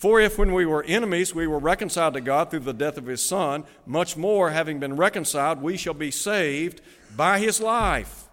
For 0.02 0.20
if 0.20 0.36
when 0.36 0.52
we 0.52 0.66
were 0.66 0.82
enemies 0.82 1.32
we 1.32 1.46
were 1.46 1.60
reconciled 1.60 2.14
to 2.14 2.20
God 2.20 2.50
through 2.50 2.58
the 2.66 2.72
death 2.72 2.98
of 2.98 3.06
his 3.06 3.24
Son, 3.24 3.62
much 3.86 4.16
more, 4.16 4.50
having 4.50 4.80
been 4.80 4.96
reconciled, 4.96 5.62
we 5.62 5.76
shall 5.76 5.94
be 5.94 6.10
saved 6.10 6.80
by 7.14 7.38
his 7.38 7.60
life. 7.60 8.24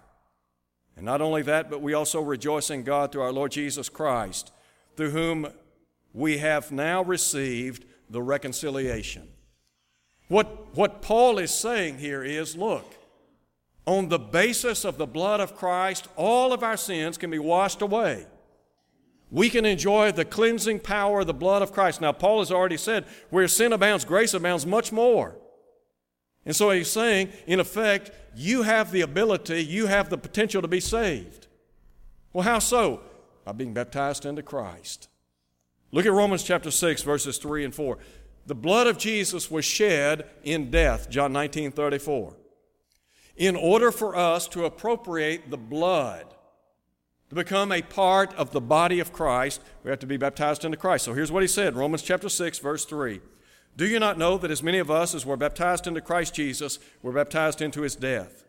And 0.96 1.06
not 1.06 1.20
only 1.20 1.42
that, 1.42 1.70
but 1.70 1.80
we 1.80 1.94
also 1.94 2.22
rejoice 2.22 2.70
in 2.70 2.82
God 2.82 3.12
through 3.12 3.22
our 3.22 3.30
Lord 3.30 3.52
Jesus 3.52 3.88
Christ, 3.88 4.50
through 4.96 5.10
whom 5.10 5.46
we 6.12 6.38
have 6.38 6.72
now 6.72 7.04
received 7.04 7.84
the 8.08 8.20
reconciliation. 8.20 9.28
What, 10.26 10.74
what 10.74 11.02
Paul 11.02 11.38
is 11.38 11.52
saying 11.52 11.98
here 11.98 12.24
is 12.24 12.56
look, 12.56 12.96
on 13.86 14.08
the 14.08 14.18
basis 14.18 14.84
of 14.84 14.98
the 14.98 15.06
blood 15.06 15.38
of 15.38 15.54
Christ, 15.54 16.08
all 16.16 16.52
of 16.52 16.64
our 16.64 16.76
sins 16.76 17.16
can 17.16 17.30
be 17.30 17.38
washed 17.38 17.80
away 17.80 18.26
we 19.30 19.48
can 19.48 19.64
enjoy 19.64 20.12
the 20.12 20.24
cleansing 20.24 20.80
power 20.80 21.20
of 21.20 21.26
the 21.26 21.34
blood 21.34 21.62
of 21.62 21.72
Christ. 21.72 22.00
Now, 22.00 22.12
Paul 22.12 22.40
has 22.40 22.50
already 22.50 22.76
said, 22.76 23.04
where 23.30 23.46
sin 23.46 23.72
abounds, 23.72 24.04
grace 24.04 24.34
abounds 24.34 24.66
much 24.66 24.90
more. 24.90 25.36
And 26.44 26.56
so 26.56 26.70
he's 26.70 26.90
saying, 26.90 27.30
in 27.46 27.60
effect, 27.60 28.10
you 28.34 28.62
have 28.62 28.90
the 28.90 29.02
ability, 29.02 29.64
you 29.64 29.86
have 29.86 30.10
the 30.10 30.18
potential 30.18 30.62
to 30.62 30.68
be 30.68 30.80
saved. 30.80 31.46
Well, 32.32 32.44
how 32.44 32.58
so? 32.58 33.02
By 33.44 33.52
being 33.52 33.74
baptized 33.74 34.24
into 34.24 34.42
Christ. 34.42 35.08
Look 35.92 36.06
at 36.06 36.12
Romans 36.12 36.42
chapter 36.42 36.70
6, 36.70 37.02
verses 37.02 37.38
3 37.38 37.64
and 37.64 37.74
4. 37.74 37.98
The 38.46 38.54
blood 38.54 38.86
of 38.86 38.98
Jesus 38.98 39.50
was 39.50 39.64
shed 39.64 40.28
in 40.42 40.70
death, 40.70 41.10
John 41.10 41.32
19 41.32 41.72
34. 41.72 42.36
In 43.36 43.56
order 43.56 43.90
for 43.92 44.16
us 44.16 44.48
to 44.48 44.64
appropriate 44.64 45.50
the 45.50 45.56
blood 45.56 46.34
to 47.30 47.36
become 47.36 47.70
a 47.72 47.80
part 47.80 48.34
of 48.34 48.50
the 48.50 48.60
body 48.60 49.00
of 49.00 49.12
Christ, 49.12 49.62
we 49.84 49.90
have 49.90 50.00
to 50.00 50.06
be 50.06 50.16
baptized 50.16 50.64
into 50.64 50.76
Christ. 50.76 51.04
So 51.04 51.14
here's 51.14 51.32
what 51.32 51.42
he 51.42 51.48
said 51.48 51.76
Romans 51.76 52.02
chapter 52.02 52.28
6, 52.28 52.58
verse 52.58 52.84
3. 52.84 53.20
Do 53.76 53.86
you 53.86 54.00
not 54.00 54.18
know 54.18 54.36
that 54.36 54.50
as 54.50 54.64
many 54.64 54.78
of 54.78 54.90
us 54.90 55.14
as 55.14 55.24
were 55.24 55.36
baptized 55.36 55.86
into 55.86 56.00
Christ 56.00 56.34
Jesus 56.34 56.80
were 57.02 57.12
baptized 57.12 57.62
into 57.62 57.82
his 57.82 57.94
death? 57.94 58.44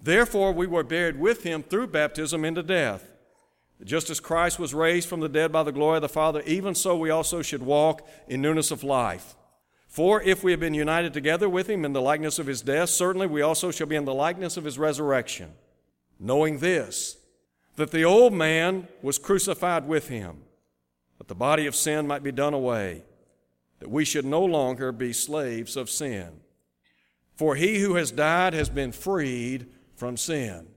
Therefore, 0.00 0.52
we 0.52 0.66
were 0.66 0.84
buried 0.84 1.18
with 1.18 1.42
him 1.42 1.62
through 1.62 1.86
baptism 1.88 2.44
into 2.44 2.62
death. 2.62 3.08
Just 3.82 4.10
as 4.10 4.20
Christ 4.20 4.58
was 4.58 4.74
raised 4.74 5.08
from 5.08 5.20
the 5.20 5.28
dead 5.28 5.50
by 5.50 5.62
the 5.62 5.72
glory 5.72 5.96
of 5.96 6.02
the 6.02 6.08
Father, 6.08 6.42
even 6.42 6.74
so 6.74 6.96
we 6.96 7.10
also 7.10 7.40
should 7.40 7.62
walk 7.62 8.06
in 8.28 8.42
newness 8.42 8.70
of 8.70 8.84
life. 8.84 9.34
For 9.88 10.22
if 10.22 10.44
we 10.44 10.50
have 10.52 10.60
been 10.60 10.74
united 10.74 11.12
together 11.12 11.48
with 11.48 11.68
him 11.68 11.84
in 11.84 11.92
the 11.92 12.00
likeness 12.00 12.38
of 12.38 12.46
his 12.46 12.62
death, 12.62 12.90
certainly 12.90 13.26
we 13.26 13.42
also 13.42 13.70
shall 13.70 13.86
be 13.86 13.96
in 13.96 14.04
the 14.04 14.14
likeness 14.14 14.56
of 14.56 14.64
his 14.64 14.78
resurrection. 14.78 15.52
Knowing 16.20 16.58
this, 16.58 17.16
that 17.76 17.90
the 17.90 18.04
old 18.04 18.32
man 18.32 18.88
was 19.00 19.18
crucified 19.18 19.88
with 19.88 20.08
him, 20.08 20.38
that 21.18 21.28
the 21.28 21.34
body 21.34 21.66
of 21.66 21.74
sin 21.74 22.06
might 22.06 22.22
be 22.22 22.32
done 22.32 22.54
away, 22.54 23.04
that 23.78 23.90
we 23.90 24.04
should 24.04 24.24
no 24.24 24.44
longer 24.44 24.92
be 24.92 25.12
slaves 25.12 25.76
of 25.76 25.90
sin. 25.90 26.40
For 27.34 27.54
he 27.54 27.78
who 27.80 27.94
has 27.94 28.12
died 28.12 28.52
has 28.52 28.68
been 28.68 28.92
freed 28.92 29.66
from 29.96 30.16
sin. 30.16 30.68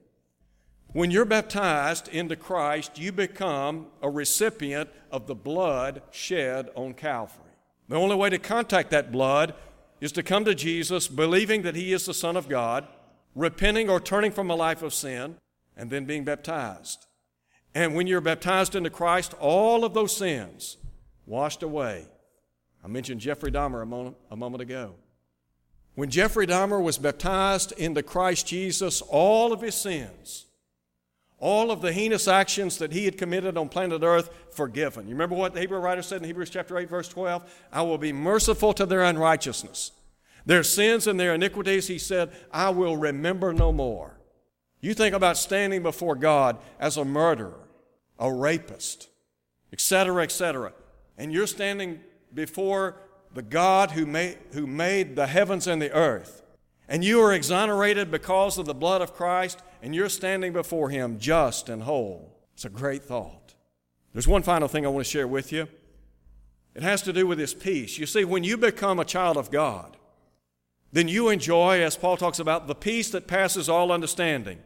When 0.92 1.10
you're 1.10 1.26
baptized 1.26 2.08
into 2.08 2.36
Christ, 2.36 2.98
you 2.98 3.12
become 3.12 3.88
a 4.00 4.08
recipient 4.08 4.88
of 5.10 5.26
the 5.26 5.34
blood 5.34 6.02
shed 6.10 6.70
on 6.74 6.94
Calvary. 6.94 7.44
The 7.88 7.96
only 7.96 8.16
way 8.16 8.30
to 8.30 8.38
contact 8.38 8.90
that 8.90 9.12
blood 9.12 9.54
is 10.00 10.12
to 10.12 10.22
come 10.22 10.44
to 10.44 10.54
Jesus 10.54 11.06
believing 11.08 11.62
that 11.62 11.76
He 11.76 11.92
is 11.92 12.06
the 12.06 12.14
Son 12.14 12.36
of 12.36 12.48
God, 12.48 12.86
repenting 13.34 13.90
or 13.90 14.00
turning 14.00 14.32
from 14.32 14.50
a 14.50 14.56
life 14.56 14.82
of 14.82 14.94
sin, 14.94 15.36
and 15.76 15.90
then 15.90 16.04
being 16.04 16.24
baptized. 16.24 17.06
And 17.74 17.94
when 17.94 18.06
you're 18.06 18.20
baptized 18.20 18.74
into 18.74 18.90
Christ, 18.90 19.34
all 19.38 19.84
of 19.84 19.92
those 19.92 20.16
sins 20.16 20.78
washed 21.26 21.62
away. 21.62 22.06
I 22.82 22.88
mentioned 22.88 23.20
Jeffrey 23.20 23.50
Dahmer 23.50 23.82
a 23.82 23.86
moment, 23.86 24.16
a 24.30 24.36
moment 24.36 24.62
ago. 24.62 24.94
When 25.94 26.10
Jeffrey 26.10 26.46
Dahmer 26.46 26.82
was 26.82 26.98
baptized 26.98 27.72
into 27.72 28.02
Christ 28.02 28.46
Jesus, 28.46 29.02
all 29.02 29.52
of 29.52 29.60
his 29.60 29.74
sins, 29.74 30.46
all 31.38 31.70
of 31.70 31.82
the 31.82 31.92
heinous 31.92 32.28
actions 32.28 32.78
that 32.78 32.92
he 32.92 33.04
had 33.04 33.18
committed 33.18 33.56
on 33.58 33.68
planet 33.68 34.02
Earth, 34.02 34.30
forgiven. 34.52 35.06
You 35.06 35.14
remember 35.14 35.34
what 35.34 35.52
the 35.52 35.60
Hebrew 35.60 35.78
writer 35.78 36.02
said 36.02 36.22
in 36.22 36.26
Hebrews 36.26 36.50
chapter 36.50 36.78
8, 36.78 36.88
verse 36.88 37.08
12? 37.08 37.66
I 37.72 37.82
will 37.82 37.98
be 37.98 38.12
merciful 38.12 38.72
to 38.74 38.86
their 38.86 39.02
unrighteousness. 39.02 39.92
Their 40.46 40.62
sins 40.62 41.06
and 41.06 41.18
their 41.20 41.34
iniquities, 41.34 41.88
he 41.88 41.98
said, 41.98 42.30
I 42.52 42.70
will 42.70 42.96
remember 42.96 43.52
no 43.52 43.72
more. 43.72 44.18
You 44.80 44.94
think 44.94 45.14
about 45.14 45.36
standing 45.36 45.82
before 45.82 46.14
God 46.14 46.58
as 46.78 46.96
a 46.96 47.04
murderer, 47.04 47.68
a 48.18 48.32
rapist, 48.32 49.08
etc., 49.72 50.22
etc., 50.22 50.72
and 51.18 51.32
you're 51.32 51.46
standing 51.46 52.00
before 52.34 52.96
the 53.32 53.42
God 53.42 53.92
who 53.92 54.06
made, 54.06 54.38
who 54.52 54.66
made 54.66 55.16
the 55.16 55.26
heavens 55.26 55.66
and 55.66 55.80
the 55.80 55.92
earth, 55.92 56.42
and 56.88 57.04
you 57.04 57.20
are 57.20 57.32
exonerated 57.32 58.10
because 58.10 58.58
of 58.58 58.66
the 58.66 58.74
blood 58.74 59.02
of 59.02 59.14
Christ, 59.14 59.62
and 59.82 59.94
you're 59.94 60.08
standing 60.08 60.52
before 60.52 60.90
Him 60.90 61.18
just 61.18 61.68
and 61.68 61.82
whole. 61.82 62.38
It's 62.54 62.64
a 62.64 62.70
great 62.70 63.04
thought. 63.04 63.54
There's 64.12 64.28
one 64.28 64.42
final 64.42 64.68
thing 64.68 64.86
I 64.86 64.88
want 64.88 65.04
to 65.04 65.10
share 65.10 65.26
with 65.26 65.52
you. 65.52 65.68
It 66.74 66.82
has 66.82 67.02
to 67.02 67.12
do 67.12 67.26
with 67.26 67.38
this 67.38 67.54
peace. 67.54 67.98
You 67.98 68.06
see, 68.06 68.24
when 68.24 68.44
you 68.44 68.56
become 68.56 68.98
a 68.98 69.04
child 69.04 69.36
of 69.36 69.50
God, 69.50 69.96
then 70.92 71.08
you 71.08 71.28
enjoy, 71.28 71.82
as 71.82 71.96
Paul 71.96 72.16
talks 72.16 72.38
about, 72.38 72.66
the 72.66 72.74
peace 72.74 73.10
that 73.10 73.26
passes 73.26 73.68
all 73.68 73.90
understanding. 73.92 74.58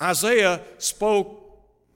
Isaiah 0.00 0.60
spoke 0.78 1.40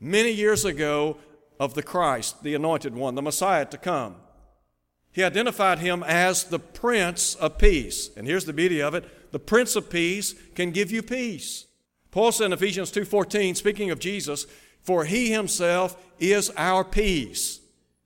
many 0.00 0.31
years 0.31 0.64
ago 0.64 1.17
of 1.59 1.75
the 1.75 1.83
Christ, 1.83 2.43
the 2.43 2.55
anointed 2.55 2.95
one, 2.95 3.14
the 3.14 3.23
Messiah 3.23 3.67
to 3.67 3.78
come. 3.78 4.17
He 5.12 5.25
identified 5.25 5.81
him 5.81 6.05
as 6.07 6.45
the 6.45 6.61
Prince 6.61 7.35
of 7.35 7.59
Peace. 7.59 8.11
And 8.17 8.26
here's 8.26 8.45
the 8.45 8.52
beauty 8.52 8.81
of 8.81 8.95
it 8.95 9.33
the 9.33 9.38
Prince 9.38 9.76
of 9.76 9.90
Peace 9.90 10.35
can 10.55 10.71
give 10.71 10.90
you 10.90 11.02
peace. 11.02 11.67
Paul 12.11 12.33
said 12.33 12.47
in 12.47 12.52
Ephesians 12.52 12.90
2:14, 12.90 13.55
speaking 13.57 13.90
of 13.90 13.99
Jesus, 13.99 14.47
for 14.83 15.05
he 15.05 15.31
himself 15.31 15.97
is 16.19 16.50
our 16.57 16.85
peace. 16.85 17.61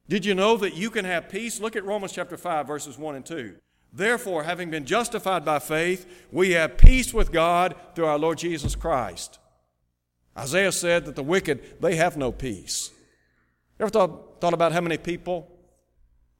Did 0.08 0.24
you 0.24 0.34
know 0.34 0.56
that 0.56 0.74
you 0.74 0.90
can 0.90 1.04
have 1.04 1.28
peace? 1.28 1.60
Look 1.60 1.76
at 1.76 1.84
Romans 1.84 2.12
chapter 2.12 2.36
5, 2.36 2.66
verses 2.66 2.98
1 2.98 3.14
and 3.14 3.24
2. 3.24 3.56
Therefore, 3.92 4.44
having 4.44 4.70
been 4.70 4.86
justified 4.86 5.44
by 5.44 5.58
faith, 5.58 6.06
we 6.32 6.52
have 6.52 6.78
peace 6.78 7.12
with 7.12 7.30
God 7.30 7.76
through 7.94 8.06
our 8.06 8.18
Lord 8.18 8.38
Jesus 8.38 8.74
Christ. 8.74 9.38
Isaiah 10.36 10.72
said 10.72 11.04
that 11.04 11.16
the 11.16 11.22
wicked, 11.22 11.80
they 11.80 11.96
have 11.96 12.16
no 12.16 12.32
peace. 12.32 12.90
Ever 13.78 13.90
thought, 13.90 14.40
thought 14.40 14.54
about 14.54 14.72
how 14.72 14.80
many 14.80 14.96
people 14.96 15.50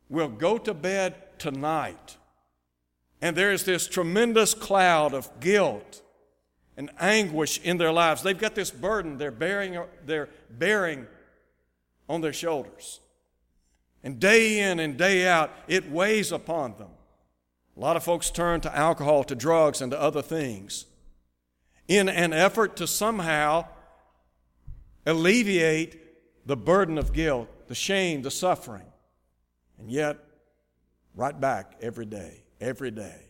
will 0.08 0.28
go 0.28 0.58
to 0.58 0.72
bed 0.74 1.38
tonight 1.38 2.16
and 3.22 3.36
there 3.36 3.52
is 3.52 3.64
this 3.64 3.86
tremendous 3.86 4.52
cloud 4.52 5.14
of 5.14 5.30
guilt 5.38 6.02
and 6.76 6.90
anguish 6.98 7.60
in 7.62 7.78
their 7.78 7.92
lives. 7.92 8.22
They've 8.22 8.36
got 8.36 8.56
this 8.56 8.72
burden 8.72 9.16
they're 9.16 9.30
bearing, 9.30 9.78
they're 10.04 10.28
bearing 10.50 11.06
on 12.08 12.20
their 12.20 12.32
shoulders. 12.32 12.98
And 14.02 14.18
day 14.18 14.58
in 14.58 14.80
and 14.80 14.98
day 14.98 15.28
out, 15.28 15.52
it 15.68 15.88
weighs 15.88 16.32
upon 16.32 16.76
them. 16.78 16.88
A 17.76 17.80
lot 17.80 17.96
of 17.96 18.02
folks 18.02 18.28
turn 18.28 18.60
to 18.62 18.76
alcohol, 18.76 19.22
to 19.24 19.36
drugs, 19.36 19.80
and 19.80 19.92
to 19.92 20.00
other 20.00 20.20
things 20.20 20.86
in 21.86 22.08
an 22.08 22.32
effort 22.32 22.76
to 22.76 22.86
somehow 22.86 23.66
alleviate 25.06 26.46
the 26.46 26.56
burden 26.56 26.98
of 26.98 27.12
guilt, 27.12 27.48
the 27.68 27.74
shame, 27.74 28.22
the 28.22 28.30
suffering. 28.30 28.86
And 29.78 29.90
yet, 29.90 30.18
right 31.14 31.38
back 31.38 31.76
every 31.80 32.06
day, 32.06 32.44
every 32.60 32.90
day. 32.90 33.28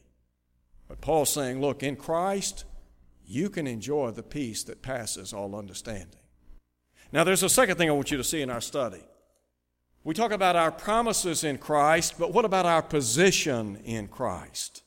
But 0.88 1.00
Paul's 1.00 1.30
saying, 1.30 1.60
look, 1.60 1.82
in 1.82 1.96
Christ, 1.96 2.64
you 3.26 3.48
can 3.48 3.66
enjoy 3.66 4.10
the 4.10 4.22
peace 4.22 4.62
that 4.64 4.82
passes 4.82 5.32
all 5.32 5.54
understanding. 5.54 6.20
Now, 7.12 7.24
there's 7.24 7.42
a 7.42 7.48
second 7.48 7.76
thing 7.76 7.88
I 7.88 7.92
want 7.92 8.10
you 8.10 8.16
to 8.16 8.24
see 8.24 8.42
in 8.42 8.50
our 8.50 8.60
study. 8.60 9.02
We 10.04 10.14
talk 10.14 10.32
about 10.32 10.56
our 10.56 10.72
promises 10.72 11.44
in 11.44 11.58
Christ, 11.58 12.14
but 12.18 12.32
what 12.32 12.44
about 12.44 12.66
our 12.66 12.82
position 12.82 13.76
in 13.84 14.08
Christ? 14.08 14.82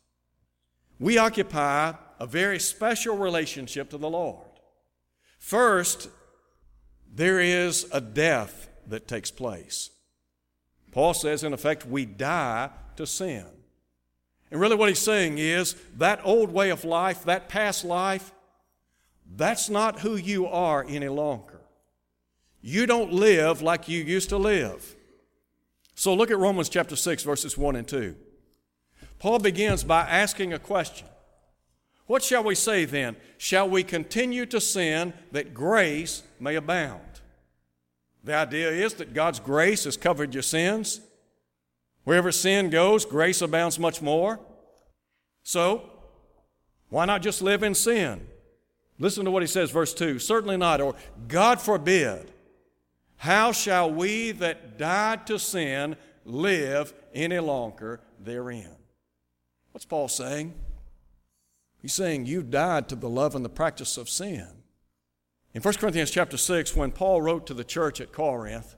We 0.99 1.17
occupy 1.17 1.93
a 2.19 2.27
very 2.27 2.59
special 2.59 3.17
relationship 3.17 3.89
to 3.91 3.97
the 3.97 4.09
Lord. 4.09 4.47
First, 5.39 6.09
there 7.15 7.39
is 7.39 7.87
a 7.93 8.01
death 8.01 8.69
that 8.87 9.07
takes 9.07 9.31
place. 9.31 9.89
Paul 10.91 11.13
says, 11.13 11.43
in 11.43 11.53
effect, 11.53 11.85
we 11.85 12.05
die 12.05 12.69
to 12.97 13.07
sin. 13.07 13.45
And 14.51 14.59
really, 14.59 14.75
what 14.75 14.89
he's 14.89 14.99
saying 14.99 15.37
is 15.37 15.75
that 15.97 16.19
old 16.23 16.51
way 16.51 16.69
of 16.69 16.83
life, 16.83 17.23
that 17.23 17.49
past 17.49 17.83
life, 17.83 18.31
that's 19.35 19.69
not 19.69 20.01
who 20.01 20.15
you 20.15 20.45
are 20.45 20.85
any 20.87 21.07
longer. 21.07 21.61
You 22.61 22.85
don't 22.85 23.13
live 23.13 23.61
like 23.61 23.87
you 23.87 24.03
used 24.03 24.29
to 24.29 24.37
live. 24.37 24.95
So 25.95 26.13
look 26.13 26.31
at 26.31 26.37
Romans 26.37 26.69
chapter 26.69 26.95
6, 26.95 27.23
verses 27.23 27.57
1 27.57 27.75
and 27.75 27.87
2. 27.87 28.15
Paul 29.19 29.39
begins 29.39 29.83
by 29.83 30.01
asking 30.01 30.53
a 30.53 30.59
question 30.59 31.07
What 32.07 32.23
shall 32.23 32.43
we 32.43 32.55
say 32.55 32.85
then? 32.85 33.15
Shall 33.37 33.69
we 33.69 33.83
continue 33.83 34.45
to 34.47 34.61
sin 34.61 35.13
that 35.31 35.53
grace 35.53 36.23
may 36.39 36.55
abound? 36.55 37.01
The 38.23 38.35
idea 38.35 38.69
is 38.71 38.95
that 38.95 39.13
God's 39.13 39.39
grace 39.39 39.83
has 39.85 39.97
covered 39.97 40.33
your 40.33 40.43
sins. 40.43 41.01
Wherever 42.03 42.31
sin 42.31 42.69
goes, 42.69 43.05
grace 43.05 43.41
abounds 43.41 43.79
much 43.79 44.01
more. 44.01 44.39
So, 45.43 45.89
why 46.89 47.05
not 47.05 47.21
just 47.21 47.41
live 47.41 47.63
in 47.63 47.73
sin? 47.73 48.27
Listen 48.97 49.25
to 49.25 49.31
what 49.31 49.43
he 49.43 49.47
says, 49.47 49.71
verse 49.71 49.93
2 49.93 50.19
Certainly 50.19 50.57
not, 50.57 50.81
or 50.81 50.95
God 51.27 51.61
forbid. 51.61 52.31
How 53.17 53.51
shall 53.51 53.91
we 53.91 54.31
that 54.33 54.77
died 54.77 55.25
to 55.27 55.39
sin 55.39 55.95
live 56.25 56.93
any 57.13 57.39
longer 57.39 58.01
therein? 58.19 58.75
What's 59.71 59.85
Paul 59.85 60.07
saying? 60.07 60.53
He's 61.85 61.93
saying 61.93 62.25
you 62.25 62.41
died 62.41 62.89
to 62.89 62.95
the 62.95 63.07
love 63.07 63.35
and 63.35 63.45
the 63.45 63.47
practice 63.47 63.95
of 63.95 64.09
sin. 64.09 64.47
In 65.53 65.61
1 65.61 65.75
Corinthians 65.75 66.09
chapter 66.09 66.35
6, 66.35 66.75
when 66.75 66.89
Paul 66.89 67.21
wrote 67.21 67.45
to 67.45 67.53
the 67.53 67.63
church 67.63 68.01
at 68.01 68.11
Corinth, 68.11 68.75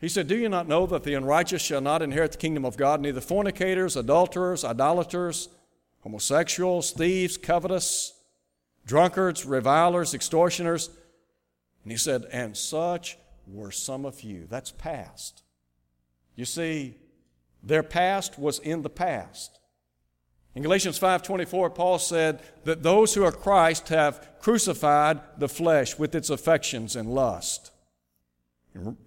he 0.00 0.08
said, 0.08 0.26
Do 0.26 0.36
you 0.36 0.48
not 0.48 0.66
know 0.66 0.86
that 0.86 1.04
the 1.04 1.14
unrighteous 1.14 1.62
shall 1.62 1.80
not 1.80 2.02
inherit 2.02 2.32
the 2.32 2.38
kingdom 2.38 2.64
of 2.64 2.76
God, 2.76 3.00
neither 3.00 3.20
fornicators, 3.20 3.94
adulterers, 3.96 4.64
idolaters, 4.64 5.50
homosexuals, 6.00 6.90
thieves, 6.90 7.36
covetous, 7.36 8.12
drunkards, 8.84 9.46
revilers, 9.46 10.14
extortioners? 10.14 10.88
And 11.84 11.92
he 11.92 11.96
said, 11.96 12.24
And 12.32 12.56
such 12.56 13.18
were 13.46 13.70
some 13.70 14.04
of 14.04 14.22
you. 14.22 14.48
That's 14.50 14.72
past. 14.72 15.44
You 16.34 16.44
see, 16.44 16.96
their 17.62 17.84
past 17.84 18.36
was 18.36 18.58
in 18.58 18.82
the 18.82 18.90
past. 18.90 19.60
In 20.54 20.62
Galatians 20.62 20.98
5:24 20.98 21.74
Paul 21.74 21.98
said 21.98 22.40
that 22.64 22.82
those 22.82 23.14
who 23.14 23.24
are 23.24 23.32
Christ 23.32 23.88
have 23.88 24.28
crucified 24.40 25.20
the 25.38 25.48
flesh 25.48 25.98
with 25.98 26.14
its 26.14 26.30
affections 26.30 26.94
and 26.94 27.12
lust. 27.12 27.72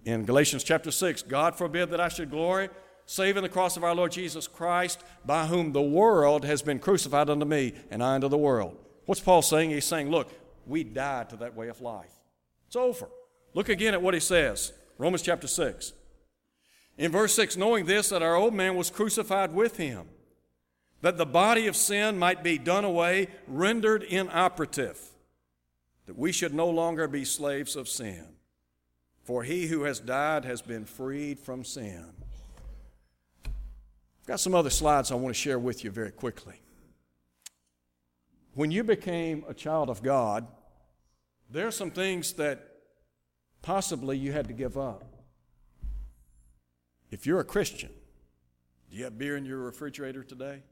In 0.04 0.24
Galatians 0.24 0.64
chapter 0.64 0.90
6, 0.90 1.22
God 1.22 1.54
forbid 1.54 1.90
that 1.90 2.00
I 2.00 2.08
should 2.08 2.30
glory 2.30 2.70
save 3.08 3.38
in 3.38 3.42
the 3.42 3.48
cross 3.48 3.78
of 3.78 3.84
our 3.84 3.94
Lord 3.94 4.12
Jesus 4.12 4.46
Christ, 4.46 5.02
by 5.24 5.46
whom 5.46 5.72
the 5.72 5.80
world 5.80 6.44
has 6.44 6.60
been 6.60 6.78
crucified 6.78 7.30
unto 7.30 7.46
me, 7.46 7.72
and 7.90 8.02
I 8.02 8.14
unto 8.14 8.28
the 8.28 8.36
world. 8.36 8.76
What's 9.06 9.22
Paul 9.22 9.40
saying? 9.40 9.70
He's 9.70 9.86
saying, 9.86 10.10
look, 10.10 10.30
we 10.66 10.84
died 10.84 11.30
to 11.30 11.36
that 11.36 11.56
way 11.56 11.68
of 11.68 11.80
life. 11.80 12.12
It's 12.66 12.76
over. 12.76 13.08
Look 13.54 13.70
again 13.70 13.94
at 13.94 14.02
what 14.02 14.12
he 14.12 14.20
says. 14.20 14.74
Romans 14.98 15.22
chapter 15.22 15.46
6. 15.46 15.94
In 16.98 17.10
verse 17.10 17.34
6, 17.34 17.56
knowing 17.56 17.86
this, 17.86 18.10
that 18.10 18.22
our 18.22 18.36
old 18.36 18.52
man 18.52 18.76
was 18.76 18.90
crucified 18.90 19.54
with 19.54 19.78
him 19.78 20.06
that 21.00 21.16
the 21.16 21.26
body 21.26 21.66
of 21.66 21.76
sin 21.76 22.18
might 22.18 22.42
be 22.42 22.58
done 22.58 22.84
away, 22.84 23.28
rendered 23.46 24.02
inoperative, 24.02 25.00
that 26.06 26.18
we 26.18 26.32
should 26.32 26.54
no 26.54 26.68
longer 26.68 27.06
be 27.06 27.24
slaves 27.24 27.76
of 27.76 27.88
sin. 27.88 28.24
For 29.22 29.42
he 29.44 29.66
who 29.66 29.82
has 29.84 30.00
died 30.00 30.44
has 30.44 30.62
been 30.62 30.84
freed 30.84 31.38
from 31.38 31.64
sin. 31.64 32.06
I've 33.44 34.26
got 34.26 34.40
some 34.40 34.54
other 34.54 34.70
slides 34.70 35.12
I 35.12 35.16
want 35.16 35.34
to 35.34 35.40
share 35.40 35.58
with 35.58 35.84
you 35.84 35.90
very 35.90 36.10
quickly. 36.10 36.60
When 38.54 38.70
you 38.70 38.82
became 38.82 39.44
a 39.48 39.54
child 39.54 39.90
of 39.90 40.02
God, 40.02 40.46
there 41.50 41.66
are 41.66 41.72
some 41.72 41.90
things 41.90 42.32
that 42.34 42.72
possibly 43.62 44.18
you 44.18 44.32
had 44.32 44.48
to 44.48 44.54
give 44.54 44.76
up. 44.76 45.04
If 47.10 47.26
you're 47.26 47.40
a 47.40 47.44
Christian, 47.44 47.90
do 48.90 48.96
you 48.96 49.04
have 49.04 49.18
beer 49.18 49.36
in 49.36 49.44
your 49.44 49.58
refrigerator 49.58 50.22
today? 50.22 50.62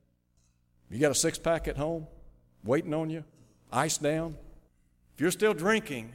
You 0.91 0.99
got 0.99 1.11
a 1.11 1.15
six 1.15 1.39
pack 1.39 1.69
at 1.69 1.77
home 1.77 2.07
waiting 2.65 2.95
on 2.95 3.11
you, 3.11 3.25
ice 3.73 3.99
down. 3.99 4.37
If 5.15 5.21
you're 5.21 5.31
still 5.31 5.55
drinking, 5.55 6.13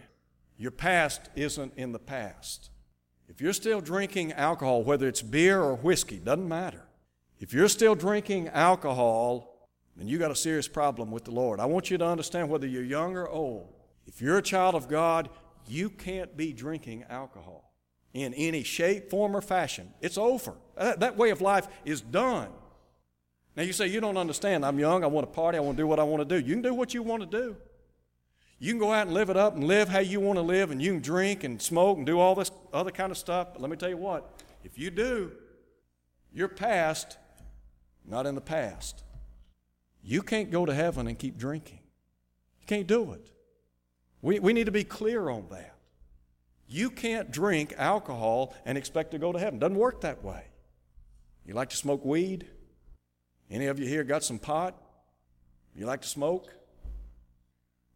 your 0.58 0.72
past 0.72 1.30
isn't 1.36 1.74
in 1.76 1.92
the 1.92 2.00
past. 2.00 2.70
If 3.28 3.42
you're 3.42 3.54
still 3.54 3.82
drinking 3.82 4.34
alcohol, 4.34 4.84
whether 4.84 5.08
it's 5.08 5.22
beer 5.22 5.62
or 5.62 5.76
whiskey, 5.76 6.18
doesn't 6.18 6.48
matter. 6.48 6.84
If 7.40 7.54
you're 7.54 7.70
still 7.70 7.96
drinking 7.96 8.50
alcohol, 8.50 9.70
then 9.96 10.08
you 10.08 10.18
got 10.18 10.32
a 10.32 10.36
serious 10.36 10.68
problem 10.68 11.12
with 11.12 11.26
the 11.26 11.32
Lord. 11.32 11.60
I 11.60 11.66
want 11.66 11.90
you 11.90 11.98
to 11.98 12.06
understand 12.06 12.50
whether 12.50 12.68
you're 12.68 12.84
young 12.84 13.16
or 13.16 13.28
old. 13.28 13.74
If 14.06 14.22
you're 14.22 14.38
a 14.38 14.42
child 14.42 14.76
of 14.76 14.88
God, 14.88 15.30
you 15.68 15.90
can't 15.90 16.36
be 16.38 16.54
drinking 16.54 17.06
alcohol 17.10 17.72
in 18.14 18.34
any 18.34 18.64
shape, 18.64 19.10
form, 19.10 19.36
or 19.36 19.42
fashion. 19.42 19.94
It's 20.02 20.18
over. 20.18 20.54
That, 20.76 21.00
that 21.00 21.18
way 21.18 21.30
of 21.30 21.42
life 21.42 21.68
is 21.86 22.02
done. 22.02 22.50
Now 23.56 23.64
you 23.64 23.74
say, 23.74 23.88
You 23.88 24.02
don't 24.02 24.18
understand. 24.18 24.66
I'm 24.66 24.80
young. 24.80 25.04
I 25.04 25.08
want 25.08 25.28
to 25.28 25.34
party. 25.34 25.58
I 25.58 25.62
want 25.62 25.78
to 25.78 25.84
do 25.84 25.88
what 25.88 26.00
I 26.00 26.04
want 26.04 26.28
to 26.28 26.40
do. 26.40 26.46
You 26.46 26.54
can 26.54 26.62
do 26.62 26.74
what 26.74 26.94
you 26.94 27.04
want 27.04 27.30
to 27.30 27.38
do. 27.40 27.56
You 28.60 28.72
can 28.72 28.80
go 28.80 28.94
out 28.94 29.08
and 29.08 29.14
live 29.16 29.32
it 29.32 29.38
up 29.38 29.56
and 29.56 29.64
live 29.64 29.90
how 29.90 30.00
you 30.00 30.20
want 30.20 30.38
to 30.38 30.44
live, 30.44 30.70
and 30.70 30.80
you 30.80 30.92
can 30.92 31.02
drink 31.02 31.44
and 31.44 31.60
smoke 31.60 31.98
and 31.98 32.06
do 32.06 32.20
all 32.20 32.36
this 32.36 32.52
other 32.72 32.92
kind 32.92 33.12
of 33.12 33.18
stuff. 33.18 33.54
But 33.54 33.62
let 33.62 33.72
me 33.72 33.76
tell 33.76 33.90
you 33.90 33.98
what 33.98 34.40
if 34.64 34.78
you 34.78 34.92
do, 34.92 35.32
your 36.32 36.48
past, 36.48 37.18
not 38.06 38.26
in 38.26 38.36
the 38.36 38.42
past. 38.42 39.04
You 40.04 40.22
can't 40.22 40.52
go 40.52 40.66
to 40.66 40.74
heaven 40.74 41.08
and 41.08 41.18
keep 41.18 41.38
drinking. 41.38 41.80
You 42.60 42.68
can't 42.68 42.88
do 42.88 43.14
it. 43.14 43.32
We, 44.22 44.40
we 44.40 44.54
need 44.54 44.66
to 44.66 44.72
be 44.72 44.84
clear 44.84 45.30
on 45.30 45.48
that. 45.50 45.76
You 46.68 46.90
can't 46.90 47.32
drink 47.32 47.74
alcohol 47.78 48.56
and 48.66 48.78
expect 48.78 49.12
to 49.12 49.20
go 49.20 49.32
to 49.32 49.40
heaven. 49.40 49.60
Doesn't 49.60 49.78
work 49.78 50.02
that 50.02 50.24
way. 50.24 50.46
You 51.46 51.54
like 51.54 51.70
to 51.70 51.78
smoke 51.78 52.06
weed? 52.06 52.48
Any 53.52 53.68
of 53.68 53.78
you 53.80 53.86
here 53.86 54.06
got 54.06 54.24
some 54.24 54.40
pot? 54.40 54.82
You 55.76 55.86
like 55.86 56.02
to 56.02 56.08
smoke? 56.08 56.54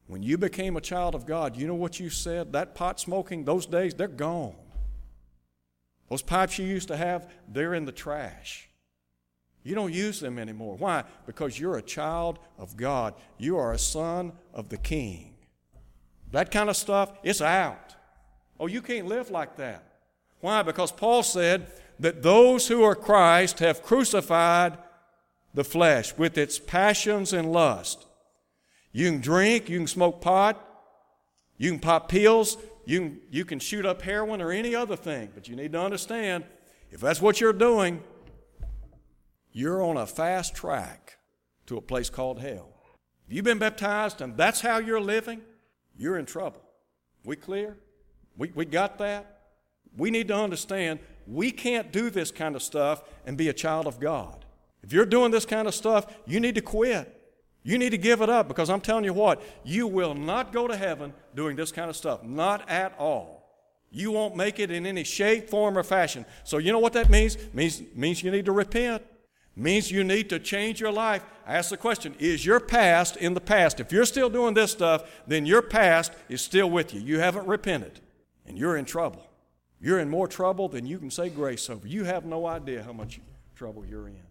When 0.08 0.22
you 0.22 0.38
became 0.38 0.76
a 0.76 0.82
child 0.82 1.16
of 1.16 1.26
God, 1.26 1.56
you 1.56 1.66
know 1.66 1.76
what 1.76 2.00
you 2.00 2.10
said? 2.10 2.52
That 2.54 2.76
pot 2.76 3.00
smoking, 3.00 3.46
those 3.46 3.66
days, 3.66 3.94
they're 3.94 4.08
gone. 4.08 4.56
Those 6.10 6.22
pipes 6.22 6.60
you 6.60 6.66
used 6.66 6.90
to 6.90 6.98
have, 6.98 7.32
they're 7.48 7.74
in 7.74 7.86
the 7.86 7.92
trash. 7.92 8.70
You 9.64 9.74
don't 9.74 9.94
use 9.94 10.20
them 10.20 10.38
anymore. 10.38 10.76
Why? 10.76 11.06
Because 11.26 11.60
you're 11.60 11.78
a 11.78 11.82
child 11.82 12.38
of 12.60 12.78
God. 12.78 13.16
You 13.40 13.58
are 13.58 13.72
a 13.72 13.80
son 13.80 14.34
of 14.54 14.70
the 14.70 14.78
King. 14.78 15.36
That 16.32 16.52
kind 16.52 16.70
of 16.70 16.78
stuff, 16.78 17.14
it's 17.24 17.42
out. 17.42 17.96
Oh, 18.60 18.68
you 18.68 18.82
can't 18.82 19.08
live 19.08 19.32
like 19.32 19.56
that. 19.56 19.84
Why? 20.42 20.62
Because 20.62 20.92
Paul 20.92 21.24
said 21.24 21.72
that 22.00 22.22
those 22.22 22.68
who 22.68 22.84
are 22.84 22.94
Christ 22.94 23.60
have 23.60 23.82
crucified 23.82 24.78
the 25.56 25.64
flesh 25.64 26.16
with 26.18 26.38
its 26.38 26.60
passions 26.60 27.34
and 27.34 27.52
lust. 27.52 28.06
You 28.92 29.10
can 29.10 29.22
drink, 29.22 29.70
you 29.70 29.80
can 29.80 29.88
smoke 29.88 30.22
pot, 30.22 30.62
you 31.58 31.72
can 31.72 31.80
pop 31.80 32.10
pills, 32.10 32.58
you 32.86 33.00
can, 33.00 33.22
you 33.32 33.46
can 33.46 33.60
shoot 33.60 33.86
up 33.86 34.02
heroin 34.02 34.42
or 34.42 34.52
any 34.52 34.76
other 34.76 34.96
thing, 34.96 35.30
but 35.34 35.48
you 35.48 35.56
need 35.56 35.72
to 35.72 35.80
understand 35.80 36.44
if 36.92 37.00
that's 37.00 37.22
what 37.22 37.42
you're 37.42 37.54
doing, 37.54 38.04
you're 39.52 39.82
on 39.82 39.98
a 39.98 40.06
fast 40.06 40.54
track 40.54 41.18
to 41.66 41.78
a 41.78 41.82
place 41.82 42.10
called 42.10 42.40
hell. 42.40 42.70
If 43.28 43.34
you've 43.34 43.46
been 43.46 43.58
baptized 43.58 44.22
and 44.22 44.38
that's 44.38 44.62
how 44.62 44.78
you're 44.78 45.02
living, 45.02 45.42
you're 45.98 46.18
in 46.18 46.26
trouble. 46.26 46.62
We 47.24 47.38
clear? 47.38 47.78
We, 48.38 48.52
we 48.54 48.66
got 48.66 48.98
that? 49.00 49.40
We 49.98 50.12
need 50.12 50.28
to 50.28 50.36
understand 50.36 51.00
we 51.26 51.52
can't 51.52 51.92
do 51.92 52.10
this 52.10 52.30
kind 52.30 52.56
of 52.56 52.62
stuff 52.62 53.02
and 53.26 53.38
be 53.38 53.50
a 53.50 53.54
child 53.54 53.88
of 53.88 54.00
God. 54.00 54.45
If 54.86 54.94
you're 54.94 55.06
doing 55.06 55.32
this 55.32 55.46
kind 55.46 55.68
of 55.68 55.76
stuff, 55.76 56.06
you 56.26 56.40
need 56.40 56.56
to 56.56 56.62
quit. 56.62 57.12
You 57.64 57.78
need 57.78 57.90
to 57.90 57.98
give 57.98 58.22
it 58.22 58.30
up 58.30 58.48
because 58.48 58.70
I'm 58.70 58.82
telling 58.82 59.04
you 59.04 59.14
what, 59.14 59.42
you 59.64 59.88
will 59.88 60.14
not 60.14 60.54
go 60.54 60.68
to 60.68 60.78
heaven 60.78 61.14
doing 61.36 61.56
this 61.56 61.72
kind 61.72 61.90
of 61.90 61.96
stuff. 61.96 62.24
Not 62.24 62.70
at 62.70 62.96
all. 62.98 63.44
You 63.90 64.12
won't 64.12 64.36
make 64.36 64.60
it 64.60 64.72
in 64.72 64.86
any 64.86 65.04
shape, 65.04 65.50
form, 65.50 65.78
or 65.78 65.84
fashion. 65.84 66.26
So 66.44 66.60
you 66.60 66.72
know 66.72 66.80
what 66.80 66.94
that 66.94 67.10
means? 67.10 67.38
Means 67.54 67.82
means 67.96 68.22
you 68.22 68.30
need 68.30 68.46
to 68.46 68.52
repent 68.52 69.02
means 69.56 69.90
you 69.90 70.04
need 70.04 70.30
to 70.30 70.40
change 70.40 70.80
your 70.80 70.92
life. 70.92 71.24
I 71.46 71.56
ask 71.56 71.70
the 71.70 71.78
question 71.78 72.16
Is 72.20 72.46
your 72.46 72.60
past 72.60 73.18
in 73.18 73.34
the 73.34 73.42
past? 73.42 73.80
If 73.80 73.92
you're 73.92 74.06
still 74.06 74.30
doing 74.30 74.54
this 74.54 74.72
stuff, 74.72 75.10
then 75.28 75.46
your 75.46 75.62
past 75.62 76.12
is 76.30 76.42
still 76.42 76.70
with 76.70 76.94
you. 76.94 77.02
You 77.02 77.20
haven't 77.20 77.48
repented, 77.48 78.00
and 78.46 78.58
you're 78.58 78.78
in 78.78 78.86
trouble. 78.86 79.26
You're 79.80 80.00
in 80.00 80.10
more 80.10 80.28
trouble 80.28 80.68
than 80.68 80.86
you 80.86 80.98
can 80.98 81.12
say 81.12 81.30
grace 81.30 81.70
over. 81.70 81.88
You 81.88 82.06
have 82.06 82.26
no 82.26 82.46
idea 82.48 82.84
how 82.84 82.94
much 82.94 83.20
trouble 83.56 83.86
you're 83.86 84.08
in. 84.08 84.22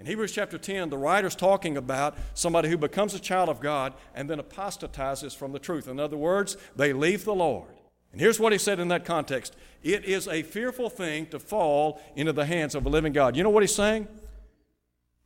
In 0.00 0.06
Hebrews 0.06 0.32
chapter 0.32 0.56
10, 0.56 0.88
the 0.88 0.96
writer's 0.96 1.36
talking 1.36 1.76
about 1.76 2.16
somebody 2.32 2.70
who 2.70 2.78
becomes 2.78 3.12
a 3.12 3.20
child 3.20 3.50
of 3.50 3.60
God 3.60 3.92
and 4.14 4.30
then 4.30 4.40
apostatizes 4.40 5.34
from 5.34 5.52
the 5.52 5.58
truth. 5.58 5.86
In 5.86 6.00
other 6.00 6.16
words, 6.16 6.56
they 6.74 6.94
leave 6.94 7.26
the 7.26 7.34
Lord. 7.34 7.68
And 8.10 8.18
here's 8.18 8.40
what 8.40 8.52
he 8.52 8.58
said 8.58 8.80
in 8.80 8.88
that 8.88 9.04
context 9.04 9.54
It 9.82 10.06
is 10.06 10.26
a 10.26 10.42
fearful 10.42 10.88
thing 10.88 11.26
to 11.26 11.38
fall 11.38 12.00
into 12.16 12.32
the 12.32 12.46
hands 12.46 12.74
of 12.74 12.86
a 12.86 12.88
living 12.88 13.12
God. 13.12 13.36
You 13.36 13.42
know 13.42 13.50
what 13.50 13.62
he's 13.62 13.74
saying? 13.74 14.08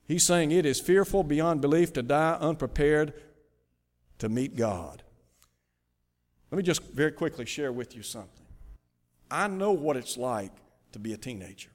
He's 0.09 0.27
saying 0.27 0.51
it 0.51 0.67
is 0.67 0.81
fearful 0.81 1.23
beyond 1.23 1.61
belief 1.61 1.93
to 1.93 2.03
die 2.03 2.37
unprepared 2.41 3.15
to 4.19 4.29
meet 4.29 4.57
God. 4.57 5.05
Let 6.51 6.57
me 6.57 6.65
just 6.65 6.83
very 6.83 7.13
quickly 7.13 7.47
share 7.47 7.73
with 7.73 7.95
you 7.95 8.03
something. 8.03 8.47
I 9.31 9.47
know 9.47 9.71
what 9.71 9.97
it's 9.97 10.17
like 10.17 10.51
to 10.93 10.99
be 10.99 11.13
a 11.13 11.17
teenager. 11.17 11.71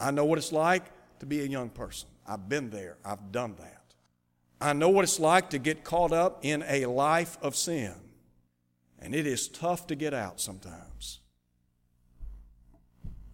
I 0.00 0.10
know 0.10 0.24
what 0.24 0.38
it's 0.38 0.52
like 0.52 0.84
to 1.22 1.26
be 1.26 1.40
a 1.40 1.46
young 1.46 1.70
person. 1.70 2.08
I've 2.26 2.48
been 2.48 2.68
there, 2.70 2.96
I've 3.04 3.30
done 3.30 3.54
that. 3.60 3.94
I 4.60 4.72
know 4.72 4.88
what 4.88 5.04
it's 5.04 5.20
like 5.20 5.50
to 5.50 5.58
get 5.58 5.84
caught 5.84 6.12
up 6.12 6.40
in 6.42 6.64
a 6.66 6.86
life 6.86 7.38
of 7.40 7.54
sin, 7.54 7.94
and 8.98 9.14
it 9.14 9.24
is 9.24 9.46
tough 9.46 9.86
to 9.86 9.94
get 9.94 10.14
out 10.14 10.40
sometimes. 10.40 11.20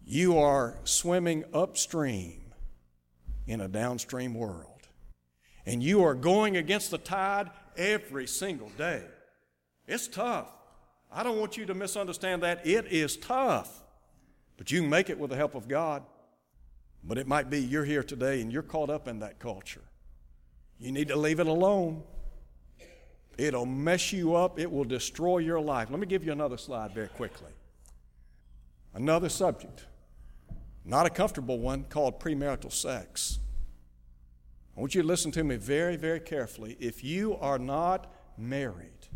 You 0.04 0.36
are 0.38 0.76
swimming 0.84 1.44
upstream 1.54 2.52
in 3.46 3.62
a 3.62 3.68
downstream 3.68 4.34
world. 4.34 4.86
And 5.64 5.82
you 5.82 6.04
are 6.04 6.14
going 6.14 6.58
against 6.58 6.90
the 6.90 6.98
tide 6.98 7.48
every 7.74 8.26
single 8.26 8.70
day. 8.76 9.02
It's 9.86 10.08
tough. 10.08 10.48
I 11.10 11.22
don't 11.22 11.38
want 11.40 11.56
you 11.56 11.64
to 11.64 11.74
misunderstand 11.74 12.42
that. 12.42 12.66
It 12.66 12.86
is 12.92 13.16
tough. 13.16 13.82
But 14.58 14.70
you 14.70 14.82
can 14.82 14.90
make 14.90 15.08
it 15.08 15.18
with 15.18 15.30
the 15.30 15.36
help 15.36 15.54
of 15.54 15.68
God. 15.68 16.02
But 17.04 17.18
it 17.18 17.26
might 17.26 17.48
be 17.48 17.60
you're 17.60 17.84
here 17.84 18.02
today 18.02 18.40
and 18.40 18.52
you're 18.52 18.62
caught 18.62 18.90
up 18.90 19.08
in 19.08 19.20
that 19.20 19.38
culture. 19.38 19.84
You 20.78 20.92
need 20.92 21.08
to 21.08 21.16
leave 21.16 21.40
it 21.40 21.46
alone. 21.46 22.02
It'll 23.36 23.66
mess 23.66 24.12
you 24.12 24.34
up, 24.34 24.58
it 24.58 24.70
will 24.70 24.84
destroy 24.84 25.38
your 25.38 25.60
life. 25.60 25.90
Let 25.90 26.00
me 26.00 26.06
give 26.06 26.24
you 26.24 26.32
another 26.32 26.56
slide 26.56 26.92
very 26.92 27.08
quickly. 27.08 27.52
Another 28.94 29.28
subject 29.28 29.86
not 30.88 31.04
a 31.04 31.10
comfortable 31.10 31.58
one, 31.58 31.84
called 31.84 32.18
premarital 32.18 32.72
sex. 32.72 33.38
I 34.74 34.80
want 34.80 34.94
you 34.94 35.02
to 35.02 35.06
listen 35.06 35.30
to 35.32 35.44
me 35.44 35.56
very, 35.56 35.96
very 35.96 36.18
carefully. 36.18 36.78
If 36.80 37.04
you 37.04 37.36
are 37.36 37.58
not 37.58 38.10
married, 38.38 39.08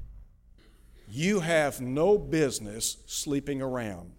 you 1.09 1.41
have 1.41 1.81
no 1.81 2.19
business 2.19 2.99
sleeping 3.07 3.63
around. 3.63 4.13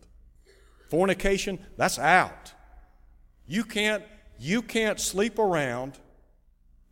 Fornication, 0.89 1.59
that's 1.77 1.99
out. 1.99 2.53
You 3.47 3.63
can't, 3.63 4.03
you 4.39 4.61
can't 4.61 4.99
sleep 4.99 5.39
around, 5.39 5.97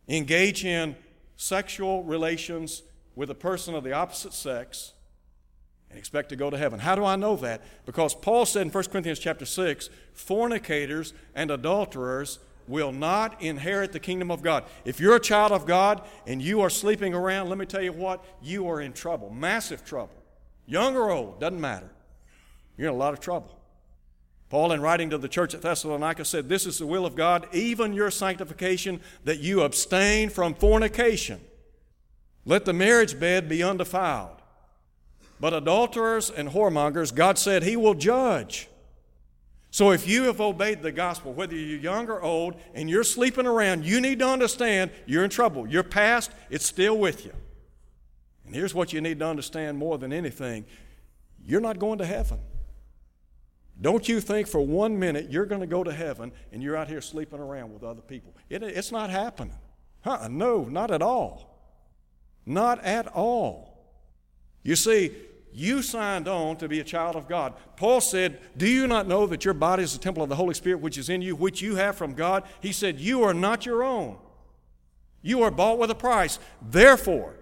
engage 0.08 0.64
in 0.64 0.96
sexual 1.36 2.04
relations 2.04 2.82
with 3.14 3.30
a 3.30 3.34
person 3.34 3.74
of 3.74 3.84
the 3.84 3.92
opposite 3.92 4.32
sex, 4.32 4.92
and 5.90 5.98
expect 5.98 6.30
to 6.30 6.36
go 6.36 6.48
to 6.50 6.56
heaven. 6.56 6.80
How 6.80 6.94
do 6.94 7.04
I 7.04 7.16
know 7.16 7.36
that? 7.36 7.62
Because 7.84 8.14
Paul 8.14 8.46
said 8.46 8.62
in 8.62 8.72
1 8.72 8.84
Corinthians 8.84 9.18
chapter 9.18 9.44
6, 9.44 9.90
fornicators 10.12 11.12
and 11.34 11.50
adulterers 11.50 12.38
will 12.68 12.92
not 12.92 13.42
inherit 13.42 13.92
the 13.92 14.00
kingdom 14.00 14.30
of 14.30 14.42
God. 14.42 14.64
If 14.84 15.00
you're 15.00 15.16
a 15.16 15.20
child 15.20 15.52
of 15.52 15.66
God 15.66 16.02
and 16.26 16.40
you 16.40 16.60
are 16.60 16.70
sleeping 16.70 17.12
around, 17.12 17.48
let 17.48 17.58
me 17.58 17.66
tell 17.66 17.82
you 17.82 17.92
what, 17.92 18.24
you 18.42 18.68
are 18.68 18.80
in 18.80 18.92
trouble, 18.92 19.30
massive 19.30 19.84
trouble. 19.84 20.14
Young 20.66 20.96
or 20.96 21.10
old, 21.10 21.40
doesn't 21.40 21.60
matter. 21.60 21.90
You're 22.76 22.88
in 22.88 22.94
a 22.94 22.98
lot 22.98 23.12
of 23.12 23.20
trouble. 23.20 23.58
Paul, 24.52 24.72
in 24.72 24.82
writing 24.82 25.08
to 25.08 25.16
the 25.16 25.30
church 25.30 25.54
at 25.54 25.62
Thessalonica, 25.62 26.26
said, 26.26 26.46
This 26.46 26.66
is 26.66 26.76
the 26.76 26.86
will 26.86 27.06
of 27.06 27.14
God, 27.14 27.48
even 27.54 27.94
your 27.94 28.10
sanctification, 28.10 29.00
that 29.24 29.40
you 29.40 29.62
abstain 29.62 30.28
from 30.28 30.52
fornication. 30.52 31.40
Let 32.44 32.66
the 32.66 32.74
marriage 32.74 33.18
bed 33.18 33.48
be 33.48 33.62
undefiled. 33.62 34.42
But 35.40 35.54
adulterers 35.54 36.28
and 36.28 36.50
whoremongers, 36.50 37.14
God 37.14 37.38
said 37.38 37.62
He 37.62 37.76
will 37.76 37.94
judge. 37.94 38.68
So 39.70 39.90
if 39.90 40.06
you 40.06 40.24
have 40.24 40.38
obeyed 40.38 40.82
the 40.82 40.92
gospel, 40.92 41.32
whether 41.32 41.56
you're 41.56 41.80
young 41.80 42.10
or 42.10 42.20
old, 42.20 42.56
and 42.74 42.90
you're 42.90 43.04
sleeping 43.04 43.46
around, 43.46 43.86
you 43.86 44.02
need 44.02 44.18
to 44.18 44.28
understand 44.28 44.90
you're 45.06 45.24
in 45.24 45.30
trouble. 45.30 45.66
Your 45.66 45.82
past, 45.82 46.30
it's 46.50 46.66
still 46.66 46.98
with 46.98 47.24
you. 47.24 47.32
And 48.44 48.54
here's 48.54 48.74
what 48.74 48.92
you 48.92 49.00
need 49.00 49.18
to 49.20 49.26
understand 49.26 49.78
more 49.78 49.96
than 49.96 50.12
anything 50.12 50.66
you're 51.42 51.62
not 51.62 51.78
going 51.78 51.96
to 52.00 52.04
heaven. 52.04 52.38
Don't 53.80 54.08
you 54.08 54.20
think 54.20 54.46
for 54.46 54.60
one 54.60 54.98
minute 54.98 55.30
you're 55.30 55.46
going 55.46 55.60
to 55.60 55.66
go 55.66 55.82
to 55.82 55.92
heaven 55.92 56.32
and 56.52 56.62
you're 56.62 56.76
out 56.76 56.88
here 56.88 57.00
sleeping 57.00 57.40
around 57.40 57.72
with 57.72 57.82
other 57.82 58.02
people. 58.02 58.36
It, 58.48 58.62
it's 58.62 58.92
not 58.92 59.10
happening. 59.10 59.56
Huh, 60.02 60.28
no, 60.30 60.64
not 60.64 60.90
at 60.90 61.02
all. 61.02 61.52
Not 62.44 62.84
at 62.84 63.08
all. 63.08 63.72
You 64.62 64.76
see, 64.76 65.12
you 65.52 65.82
signed 65.82 66.28
on 66.28 66.56
to 66.56 66.68
be 66.68 66.80
a 66.80 66.84
child 66.84 67.14
of 67.14 67.28
God. 67.28 67.54
Paul 67.76 68.00
said, 68.00 68.38
Do 68.56 68.66
you 68.66 68.86
not 68.86 69.06
know 69.06 69.26
that 69.26 69.44
your 69.44 69.54
body 69.54 69.82
is 69.82 69.92
the 69.92 69.98
temple 69.98 70.22
of 70.22 70.28
the 70.28 70.36
Holy 70.36 70.54
Spirit 70.54 70.80
which 70.80 70.98
is 70.98 71.08
in 71.08 71.22
you, 71.22 71.36
which 71.36 71.60
you 71.60 71.76
have 71.76 71.96
from 71.96 72.14
God? 72.14 72.44
He 72.60 72.72
said, 72.72 72.98
You 72.98 73.22
are 73.22 73.34
not 73.34 73.66
your 73.66 73.82
own. 73.82 74.16
You 75.20 75.42
are 75.42 75.50
bought 75.50 75.78
with 75.78 75.90
a 75.90 75.94
price. 75.94 76.38
Therefore, 76.60 77.36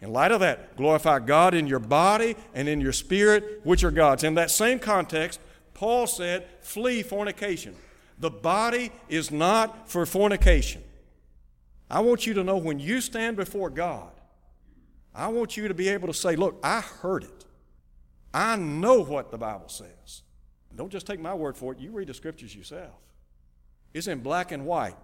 in 0.00 0.12
light 0.12 0.32
of 0.32 0.40
that, 0.40 0.76
glorify 0.76 1.18
God 1.18 1.54
in 1.54 1.66
your 1.66 1.78
body 1.78 2.36
and 2.54 2.68
in 2.68 2.80
your 2.80 2.92
spirit, 2.92 3.60
which 3.64 3.82
are 3.82 3.90
God's. 3.90 4.24
In 4.24 4.34
that 4.34 4.50
same 4.50 4.78
context, 4.78 5.40
Paul 5.76 6.06
said, 6.06 6.48
Flee 6.62 7.02
fornication. 7.02 7.76
The 8.18 8.30
body 8.30 8.90
is 9.10 9.30
not 9.30 9.90
for 9.90 10.06
fornication. 10.06 10.82
I 11.90 12.00
want 12.00 12.26
you 12.26 12.32
to 12.32 12.42
know 12.42 12.56
when 12.56 12.80
you 12.80 13.02
stand 13.02 13.36
before 13.36 13.68
God, 13.68 14.10
I 15.14 15.28
want 15.28 15.58
you 15.58 15.68
to 15.68 15.74
be 15.74 15.90
able 15.90 16.08
to 16.08 16.14
say, 16.14 16.34
Look, 16.34 16.58
I 16.62 16.80
heard 16.80 17.24
it. 17.24 17.44
I 18.32 18.56
know 18.56 19.02
what 19.02 19.30
the 19.30 19.36
Bible 19.36 19.68
says. 19.68 20.22
Don't 20.74 20.90
just 20.90 21.06
take 21.06 21.20
my 21.20 21.34
word 21.34 21.58
for 21.58 21.72
it, 21.72 21.78
you 21.78 21.90
read 21.90 22.08
the 22.08 22.14
scriptures 22.14 22.56
yourself. 22.56 22.94
It's 23.92 24.06
in 24.06 24.20
black 24.20 24.52
and 24.52 24.64
white. 24.64 24.96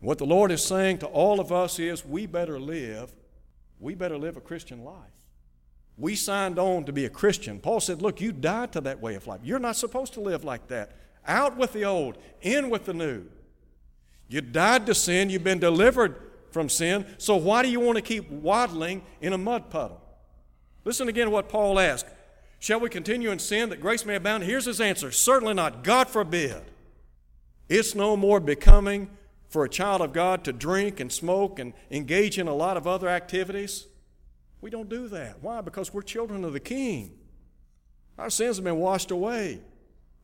What 0.00 0.16
the 0.16 0.26
Lord 0.26 0.50
is 0.52 0.64
saying 0.64 0.98
to 0.98 1.06
all 1.06 1.38
of 1.38 1.52
us 1.52 1.78
is 1.78 2.04
we 2.04 2.24
better 2.24 2.58
live, 2.58 3.12
we 3.78 3.94
better 3.94 4.16
live 4.16 4.38
a 4.38 4.40
Christian 4.40 4.84
life. 4.84 5.12
We 5.98 6.14
signed 6.14 6.58
on 6.58 6.84
to 6.84 6.92
be 6.92 7.06
a 7.06 7.10
Christian. 7.10 7.58
Paul 7.58 7.80
said, 7.80 8.02
Look, 8.02 8.20
you 8.20 8.32
died 8.32 8.72
to 8.72 8.80
that 8.82 9.00
way 9.00 9.14
of 9.14 9.26
life. 9.26 9.40
You're 9.42 9.58
not 9.58 9.76
supposed 9.76 10.12
to 10.14 10.20
live 10.20 10.44
like 10.44 10.68
that. 10.68 10.92
Out 11.26 11.56
with 11.56 11.72
the 11.72 11.84
old, 11.84 12.18
in 12.42 12.70
with 12.70 12.84
the 12.84 12.94
new. 12.94 13.24
You 14.28 14.40
died 14.40 14.86
to 14.86 14.94
sin, 14.94 15.30
you've 15.30 15.44
been 15.44 15.58
delivered 15.58 16.16
from 16.50 16.68
sin, 16.68 17.06
so 17.18 17.36
why 17.36 17.62
do 17.62 17.68
you 17.68 17.80
want 17.80 17.96
to 17.96 18.02
keep 18.02 18.30
waddling 18.30 19.02
in 19.20 19.32
a 19.32 19.38
mud 19.38 19.70
puddle? 19.70 20.00
Listen 20.84 21.08
again 21.08 21.26
to 21.26 21.30
what 21.30 21.48
Paul 21.48 21.78
asked. 21.78 22.06
Shall 22.58 22.80
we 22.80 22.88
continue 22.88 23.30
in 23.30 23.38
sin 23.38 23.68
that 23.70 23.80
grace 23.80 24.04
may 24.04 24.16
abound? 24.16 24.44
Here's 24.44 24.64
his 24.64 24.80
answer 24.80 25.10
Certainly 25.12 25.54
not. 25.54 25.84
God 25.84 26.08
forbid. 26.08 26.62
It's 27.68 27.94
no 27.94 28.16
more 28.16 28.40
becoming 28.40 29.10
for 29.48 29.64
a 29.64 29.68
child 29.68 30.00
of 30.00 30.12
God 30.12 30.44
to 30.44 30.52
drink 30.52 31.00
and 31.00 31.10
smoke 31.10 31.58
and 31.58 31.72
engage 31.90 32.38
in 32.38 32.46
a 32.46 32.54
lot 32.54 32.76
of 32.76 32.86
other 32.86 33.08
activities. 33.08 33.86
We 34.60 34.70
don't 34.70 34.88
do 34.88 35.08
that. 35.08 35.42
Why? 35.42 35.60
Because 35.60 35.92
we're 35.92 36.02
children 36.02 36.44
of 36.44 36.52
the 36.52 36.60
King. 36.60 37.12
Our 38.18 38.30
sins 38.30 38.56
have 38.56 38.64
been 38.64 38.78
washed 38.78 39.10
away. 39.10 39.60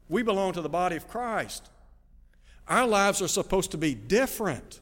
We 0.08 0.22
belong 0.22 0.52
to 0.54 0.62
the 0.62 0.68
body 0.68 0.96
of 0.96 1.08
Christ. 1.08 1.70
Our 2.68 2.86
lives 2.86 3.20
are 3.20 3.28
supposed 3.28 3.70
to 3.72 3.78
be 3.78 3.94
different. 3.94 4.80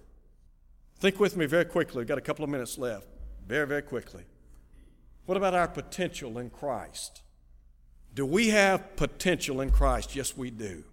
Think 0.99 1.19
with 1.19 1.37
me 1.37 1.47
very 1.47 1.65
quickly. 1.65 1.99
We've 1.99 2.09
got 2.09 2.19
a 2.19 2.23
couple 2.23 2.45
of 2.45 2.51
minutes 2.51 2.79
left. 2.79 3.07
Very, 3.47 3.67
very 3.67 3.83
quickly. 3.83 4.25
What 5.27 5.37
about 5.37 5.55
our 5.55 5.69
potential 5.69 6.39
in 6.39 6.51
Christ? 6.51 7.23
Do 8.15 8.27
we 8.27 8.49
have 8.49 8.97
potential 8.97 9.61
in 9.61 9.71
Christ? 9.71 10.15
Yes, 10.15 10.37
we 10.37 10.51
do. 10.51 10.85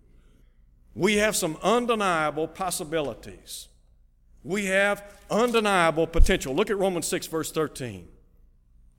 We 0.96 1.18
have 1.18 1.36
some 1.36 1.58
undeniable 1.62 2.48
possibilities. 2.48 3.68
We 4.44 4.66
have 4.66 5.04
undeniable 5.30 6.08
potential. 6.08 6.56
Look 6.56 6.70
at 6.70 6.78
Romans 6.78 7.08
6, 7.08 7.28
verse 7.28 7.52
13. 7.52 8.08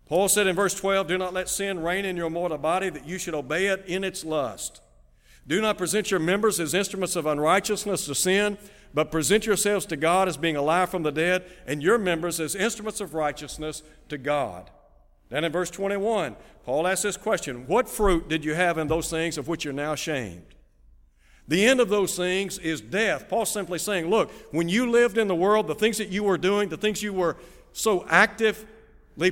Paul 0.08 0.28
said 0.28 0.46
in 0.46 0.56
verse 0.56 0.74
12, 0.74 1.06
Do 1.06 1.18
not 1.18 1.34
let 1.34 1.48
sin 1.48 1.82
reign 1.82 2.04
in 2.04 2.16
your 2.16 2.30
mortal 2.30 2.58
body, 2.58 2.88
that 2.90 3.06
you 3.06 3.18
should 3.18 3.34
obey 3.34 3.66
it 3.66 3.84
in 3.86 4.04
its 4.04 4.24
lust. 4.24 4.80
Do 5.46 5.60
not 5.60 5.78
present 5.78 6.10
your 6.10 6.20
members 6.20 6.58
as 6.60 6.74
instruments 6.74 7.14
of 7.14 7.26
unrighteousness 7.26 8.06
to 8.06 8.14
sin, 8.14 8.58
but 8.94 9.10
present 9.10 9.46
yourselves 9.46 9.84
to 9.86 9.96
God 9.96 10.28
as 10.28 10.36
being 10.36 10.56
alive 10.56 10.90
from 10.90 11.02
the 11.02 11.12
dead, 11.12 11.44
and 11.66 11.82
your 11.82 11.98
members 11.98 12.40
as 12.40 12.54
instruments 12.54 13.00
of 13.00 13.14
righteousness 13.14 13.82
to 14.08 14.16
God. 14.18 14.70
Then 15.28 15.44
in 15.44 15.52
verse 15.52 15.70
21, 15.70 16.36
Paul 16.64 16.86
asks 16.86 17.02
this 17.02 17.16
question 17.18 17.66
What 17.66 17.88
fruit 17.88 18.28
did 18.28 18.44
you 18.44 18.54
have 18.54 18.78
in 18.78 18.88
those 18.88 19.10
things 19.10 19.36
of 19.36 19.46
which 19.46 19.64
you're 19.64 19.74
now 19.74 19.92
ashamed? 19.92 20.54
The 21.46 21.64
end 21.64 21.80
of 21.80 21.88
those 21.88 22.14
things 22.14 22.58
is 22.58 22.80
death. 22.80 23.28
Paul's 23.28 23.50
simply 23.50 23.78
saying, 23.78 24.08
Look, 24.08 24.30
when 24.52 24.68
you 24.68 24.90
lived 24.90 25.18
in 25.18 25.28
the 25.28 25.34
world, 25.34 25.66
the 25.66 25.74
things 25.74 25.98
that 25.98 26.08
you 26.08 26.24
were 26.24 26.38
doing, 26.38 26.70
the 26.70 26.76
things 26.76 27.02
you 27.02 27.12
were 27.12 27.36
so 27.72 28.06
active 28.08 28.66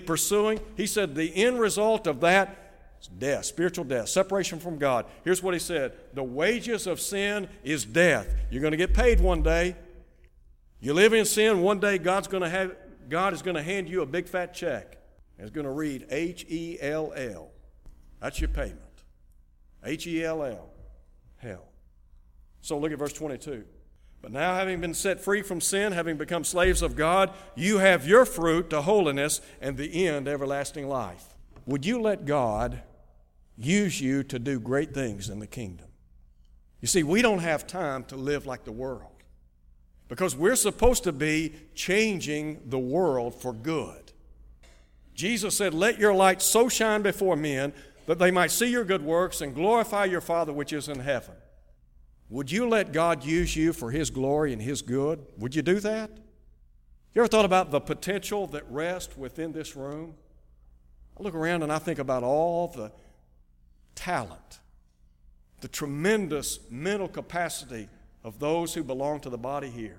pursuing. 0.07 0.61
He 0.77 0.87
said 0.87 1.14
the 1.14 1.35
end 1.35 1.59
result 1.59 2.07
of 2.07 2.20
that 2.20 2.75
is 3.01 3.07
death, 3.07 3.44
spiritual 3.44 3.85
death, 3.85 4.09
separation 4.09 4.59
from 4.59 4.79
God. 4.79 5.07
Here's 5.25 5.42
what 5.42 5.55
he 5.55 5.61
said 5.61 5.92
The 6.12 6.22
wages 6.22 6.87
of 6.87 7.01
sin 7.01 7.49
is 7.62 7.85
death. 7.85 8.29
You're 8.51 8.61
going 8.61 8.72
to 8.72 8.77
get 8.77 8.92
paid 8.92 9.20
one 9.20 9.42
day. 9.42 9.77
You 10.81 10.92
live 10.92 11.12
in 11.12 11.25
sin, 11.25 11.62
one 11.62 11.81
day 11.81 11.99
God's 11.99 12.29
going 12.29 12.42
to 12.42 12.49
have, 12.49 12.77
God 13.09 13.33
is 13.33 13.42
going 13.42 13.57
to 13.57 13.62
hand 13.62 13.88
you 13.88 14.03
a 14.03 14.07
big 14.07 14.29
fat 14.29 14.53
check. 14.53 14.99
It's 15.38 15.51
going 15.51 15.64
to 15.64 15.72
read 15.72 16.07
H 16.11 16.44
E 16.49 16.79
L 16.81 17.12
L. 17.14 17.51
That's 18.20 18.40
your 18.40 18.49
payment. 18.49 18.81
H 19.85 20.07
E 20.07 20.25
L 20.25 20.42
L. 20.42 20.70
Hell. 21.37 21.64
So 22.61 22.79
look 22.79 22.92
at 22.92 22.99
verse 22.99 23.12
22. 23.12 23.64
But 24.22 24.33
now, 24.33 24.55
having 24.55 24.81
been 24.81 24.94
set 24.94 25.20
free 25.20 25.42
from 25.42 25.61
sin, 25.61 25.92
having 25.92 26.16
become 26.16 26.42
slaves 26.42 26.83
of 26.83 26.96
God, 26.96 27.31
you 27.55 27.79
have 27.79 28.09
your 28.09 28.24
fruit 28.24 28.70
to 28.70 28.83
holiness 28.83 29.40
and 29.61 29.76
the 29.76 30.07
end 30.07 30.26
everlasting 30.26 30.88
life. 30.88 31.24
Would 31.66 31.87
you 31.87 32.00
let 32.00 32.24
God 32.24 32.83
use 33.57 34.00
you 34.00 34.22
to 34.24 34.38
do 34.38 34.59
great 34.59 34.94
things 34.94 35.29
in 35.29 35.38
the 35.38 35.46
kingdom? 35.46 35.87
You 36.81 36.88
see, 36.88 37.02
we 37.02 37.22
don't 37.22 37.38
have 37.38 37.66
time 37.66 38.05
to 38.05 38.16
live 38.16 38.46
like 38.46 38.64
the 38.64 38.72
world 38.72 39.16
because 40.09 40.37
we're 40.37 40.57
supposed 40.57 41.05
to 41.05 41.12
be 41.12 41.55
changing 41.74 42.61
the 42.66 42.79
world 42.79 43.35
for 43.35 43.52
good. 43.52 44.12
Jesus 45.14 45.57
said, 45.57 45.74
Let 45.74 45.98
your 45.98 46.14
light 46.14 46.42
so 46.42 46.68
shine 46.68 47.02
before 47.02 47.37
men 47.37 47.72
that 48.07 48.18
they 48.18 48.31
might 48.31 48.50
see 48.50 48.70
your 48.70 48.85
good 48.85 49.02
works 49.02 49.40
and 49.40 49.55
glorify 49.55 50.05
your 50.05 50.20
Father 50.20 50.52
which 50.52 50.72
is 50.72 50.88
in 50.88 51.00
heaven. 51.00 51.35
Would 52.29 52.51
you 52.51 52.69
let 52.69 52.93
God 52.93 53.25
use 53.25 53.55
you 53.55 53.73
for 53.73 53.91
His 53.91 54.11
glory 54.11 54.53
and 54.53 54.61
His 54.61 54.83
good? 54.83 55.25
Would 55.39 55.55
you 55.55 55.62
do 55.62 55.79
that? 55.81 56.11
You 57.15 57.23
ever 57.23 57.29
thought 57.29 57.45
about 57.45 57.71
the 57.71 57.81
potential 57.81 58.47
that 58.49 58.65
rests 58.71 59.17
within 59.17 59.53
this 59.53 59.77
room? 59.77 60.15
I 61.19 61.23
look 61.23 61.35
around 61.35 61.62
and 61.62 61.73
I 61.73 61.79
think 61.79 61.99
about 61.99 62.23
all 62.23 62.69
the 62.69 62.93
talent, 63.95 64.61
the 65.61 65.69
tremendous 65.69 66.59
mental 66.71 67.09
capacity 67.09 67.89
of 68.23 68.39
those 68.39 68.75
who 68.75 68.83
belong 68.83 69.21
to 69.21 69.31
the 69.31 69.39
body 69.39 69.71
here. 69.71 69.99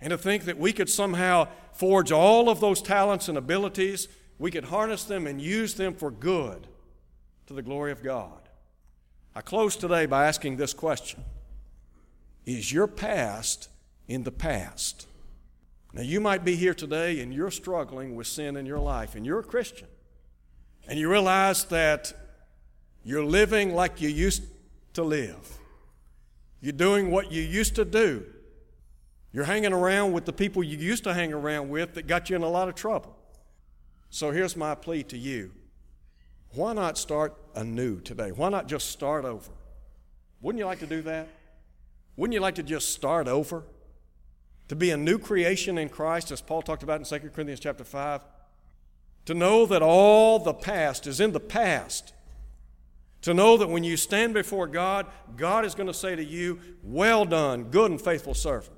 And 0.00 0.10
to 0.10 0.18
think 0.18 0.44
that 0.44 0.58
we 0.58 0.72
could 0.72 0.90
somehow 0.90 1.48
forge 1.72 2.10
all 2.10 2.48
of 2.48 2.60
those 2.60 2.82
talents 2.82 3.28
and 3.28 3.38
abilities, 3.38 4.08
we 4.38 4.50
could 4.50 4.64
harness 4.64 5.04
them 5.04 5.26
and 5.26 5.40
use 5.40 5.74
them 5.74 5.94
for 5.94 6.10
good 6.10 6.66
to 7.46 7.54
the 7.54 7.62
glory 7.62 7.92
of 7.92 8.02
God. 8.02 8.48
I 9.34 9.40
close 9.40 9.76
today 9.76 10.06
by 10.06 10.26
asking 10.26 10.56
this 10.56 10.74
question 10.74 11.22
is 12.46 12.72
your 12.72 12.86
past 12.86 13.68
in 14.08 14.24
the 14.24 14.32
past. 14.32 15.06
Now, 15.92 16.02
you 16.02 16.20
might 16.20 16.44
be 16.44 16.56
here 16.56 16.74
today 16.74 17.20
and 17.20 17.34
you're 17.34 17.50
struggling 17.50 18.14
with 18.14 18.26
sin 18.26 18.56
in 18.56 18.66
your 18.66 18.78
life, 18.78 19.14
and 19.14 19.26
you're 19.26 19.40
a 19.40 19.44
Christian, 19.44 19.88
and 20.86 20.98
you 20.98 21.10
realize 21.10 21.64
that 21.66 22.12
you're 23.04 23.24
living 23.24 23.74
like 23.74 24.00
you 24.00 24.08
used 24.08 24.44
to 24.94 25.02
live. 25.02 25.58
You're 26.60 26.72
doing 26.72 27.10
what 27.10 27.32
you 27.32 27.42
used 27.42 27.74
to 27.76 27.84
do. 27.84 28.24
You're 29.32 29.44
hanging 29.44 29.72
around 29.72 30.12
with 30.12 30.24
the 30.26 30.32
people 30.32 30.62
you 30.62 30.76
used 30.76 31.04
to 31.04 31.14
hang 31.14 31.32
around 31.32 31.70
with 31.70 31.94
that 31.94 32.06
got 32.06 32.30
you 32.30 32.36
in 32.36 32.42
a 32.42 32.48
lot 32.48 32.68
of 32.68 32.74
trouble. 32.74 33.16
So 34.10 34.32
here's 34.32 34.56
my 34.56 34.74
plea 34.74 35.04
to 35.04 35.18
you 35.18 35.52
why 36.52 36.72
not 36.72 36.98
start 36.98 37.36
anew 37.54 38.00
today? 38.00 38.32
Why 38.32 38.48
not 38.48 38.66
just 38.66 38.90
start 38.90 39.24
over? 39.24 39.52
Wouldn't 40.40 40.58
you 40.58 40.66
like 40.66 40.80
to 40.80 40.86
do 40.86 41.00
that? 41.02 41.28
Wouldn't 42.20 42.34
you 42.34 42.40
like 42.40 42.56
to 42.56 42.62
just 42.62 42.90
start 42.90 43.28
over? 43.28 43.64
To 44.68 44.76
be 44.76 44.90
a 44.90 44.96
new 44.98 45.18
creation 45.18 45.78
in 45.78 45.88
Christ, 45.88 46.30
as 46.30 46.42
Paul 46.42 46.60
talked 46.60 46.82
about 46.82 46.98
in 46.98 47.06
2 47.06 47.30
Corinthians 47.30 47.60
chapter 47.60 47.82
5? 47.82 48.20
To 49.24 49.32
know 49.32 49.64
that 49.64 49.80
all 49.80 50.38
the 50.38 50.52
past 50.52 51.06
is 51.06 51.18
in 51.18 51.32
the 51.32 51.40
past. 51.40 52.12
To 53.22 53.32
know 53.32 53.56
that 53.56 53.70
when 53.70 53.84
you 53.84 53.96
stand 53.96 54.34
before 54.34 54.66
God, 54.66 55.06
God 55.38 55.64
is 55.64 55.74
going 55.74 55.86
to 55.86 55.94
say 55.94 56.14
to 56.14 56.22
you, 56.22 56.60
Well 56.82 57.24
done, 57.24 57.70
good 57.70 57.90
and 57.90 57.98
faithful 57.98 58.34
servant. 58.34 58.76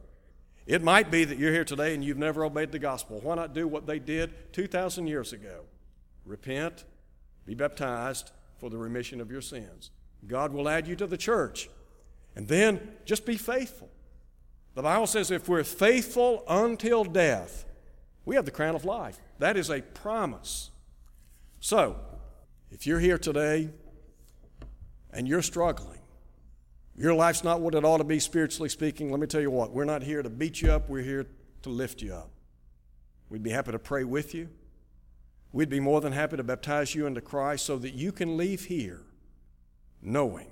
It 0.64 0.80
might 0.80 1.10
be 1.10 1.24
that 1.24 1.36
you're 1.36 1.52
here 1.52 1.64
today 1.64 1.94
and 1.94 2.04
you've 2.04 2.18
never 2.18 2.44
obeyed 2.44 2.70
the 2.70 2.78
gospel. 2.78 3.18
Why 3.24 3.34
not 3.34 3.54
do 3.54 3.66
what 3.66 3.88
they 3.88 3.98
did 3.98 4.52
2,000 4.52 5.08
years 5.08 5.32
ago? 5.32 5.64
Repent, 6.24 6.84
be 7.44 7.56
baptized 7.56 8.30
for 8.58 8.70
the 8.70 8.78
remission 8.78 9.20
of 9.20 9.32
your 9.32 9.40
sins. 9.40 9.90
God 10.28 10.52
will 10.52 10.68
add 10.68 10.86
you 10.86 10.94
to 10.94 11.08
the 11.08 11.16
church. 11.16 11.68
And 12.34 12.48
then 12.48 12.80
just 13.04 13.26
be 13.26 13.36
faithful. 13.36 13.90
The 14.74 14.82
Bible 14.82 15.06
says 15.06 15.30
if 15.30 15.48
we're 15.48 15.64
faithful 15.64 16.44
until 16.48 17.04
death, 17.04 17.64
we 18.24 18.36
have 18.36 18.44
the 18.44 18.50
crown 18.50 18.74
of 18.74 18.84
life. 18.84 19.18
That 19.38 19.56
is 19.56 19.68
a 19.70 19.82
promise. 19.82 20.70
So, 21.60 21.96
if 22.70 22.86
you're 22.86 23.00
here 23.00 23.18
today 23.18 23.68
and 25.12 25.28
you're 25.28 25.42
struggling, 25.42 25.98
your 26.96 27.14
life's 27.14 27.44
not 27.44 27.60
what 27.60 27.74
it 27.74 27.84
ought 27.84 27.98
to 27.98 28.04
be 28.04 28.18
spiritually 28.18 28.68
speaking, 28.68 29.10
let 29.10 29.20
me 29.20 29.26
tell 29.26 29.40
you 29.40 29.50
what, 29.50 29.72
we're 29.72 29.84
not 29.84 30.02
here 30.02 30.22
to 30.22 30.30
beat 30.30 30.62
you 30.62 30.70
up, 30.70 30.88
we're 30.88 31.02
here 31.02 31.26
to 31.62 31.68
lift 31.68 32.00
you 32.02 32.14
up. 32.14 32.30
We'd 33.28 33.42
be 33.42 33.50
happy 33.50 33.72
to 33.72 33.78
pray 33.78 34.04
with 34.04 34.34
you. 34.34 34.48
We'd 35.52 35.68
be 35.68 35.80
more 35.80 36.00
than 36.00 36.12
happy 36.12 36.36
to 36.36 36.42
baptize 36.42 36.94
you 36.94 37.06
into 37.06 37.20
Christ 37.20 37.66
so 37.66 37.78
that 37.78 37.94
you 37.94 38.12
can 38.12 38.36
leave 38.36 38.64
here 38.64 39.02
knowing 40.00 40.51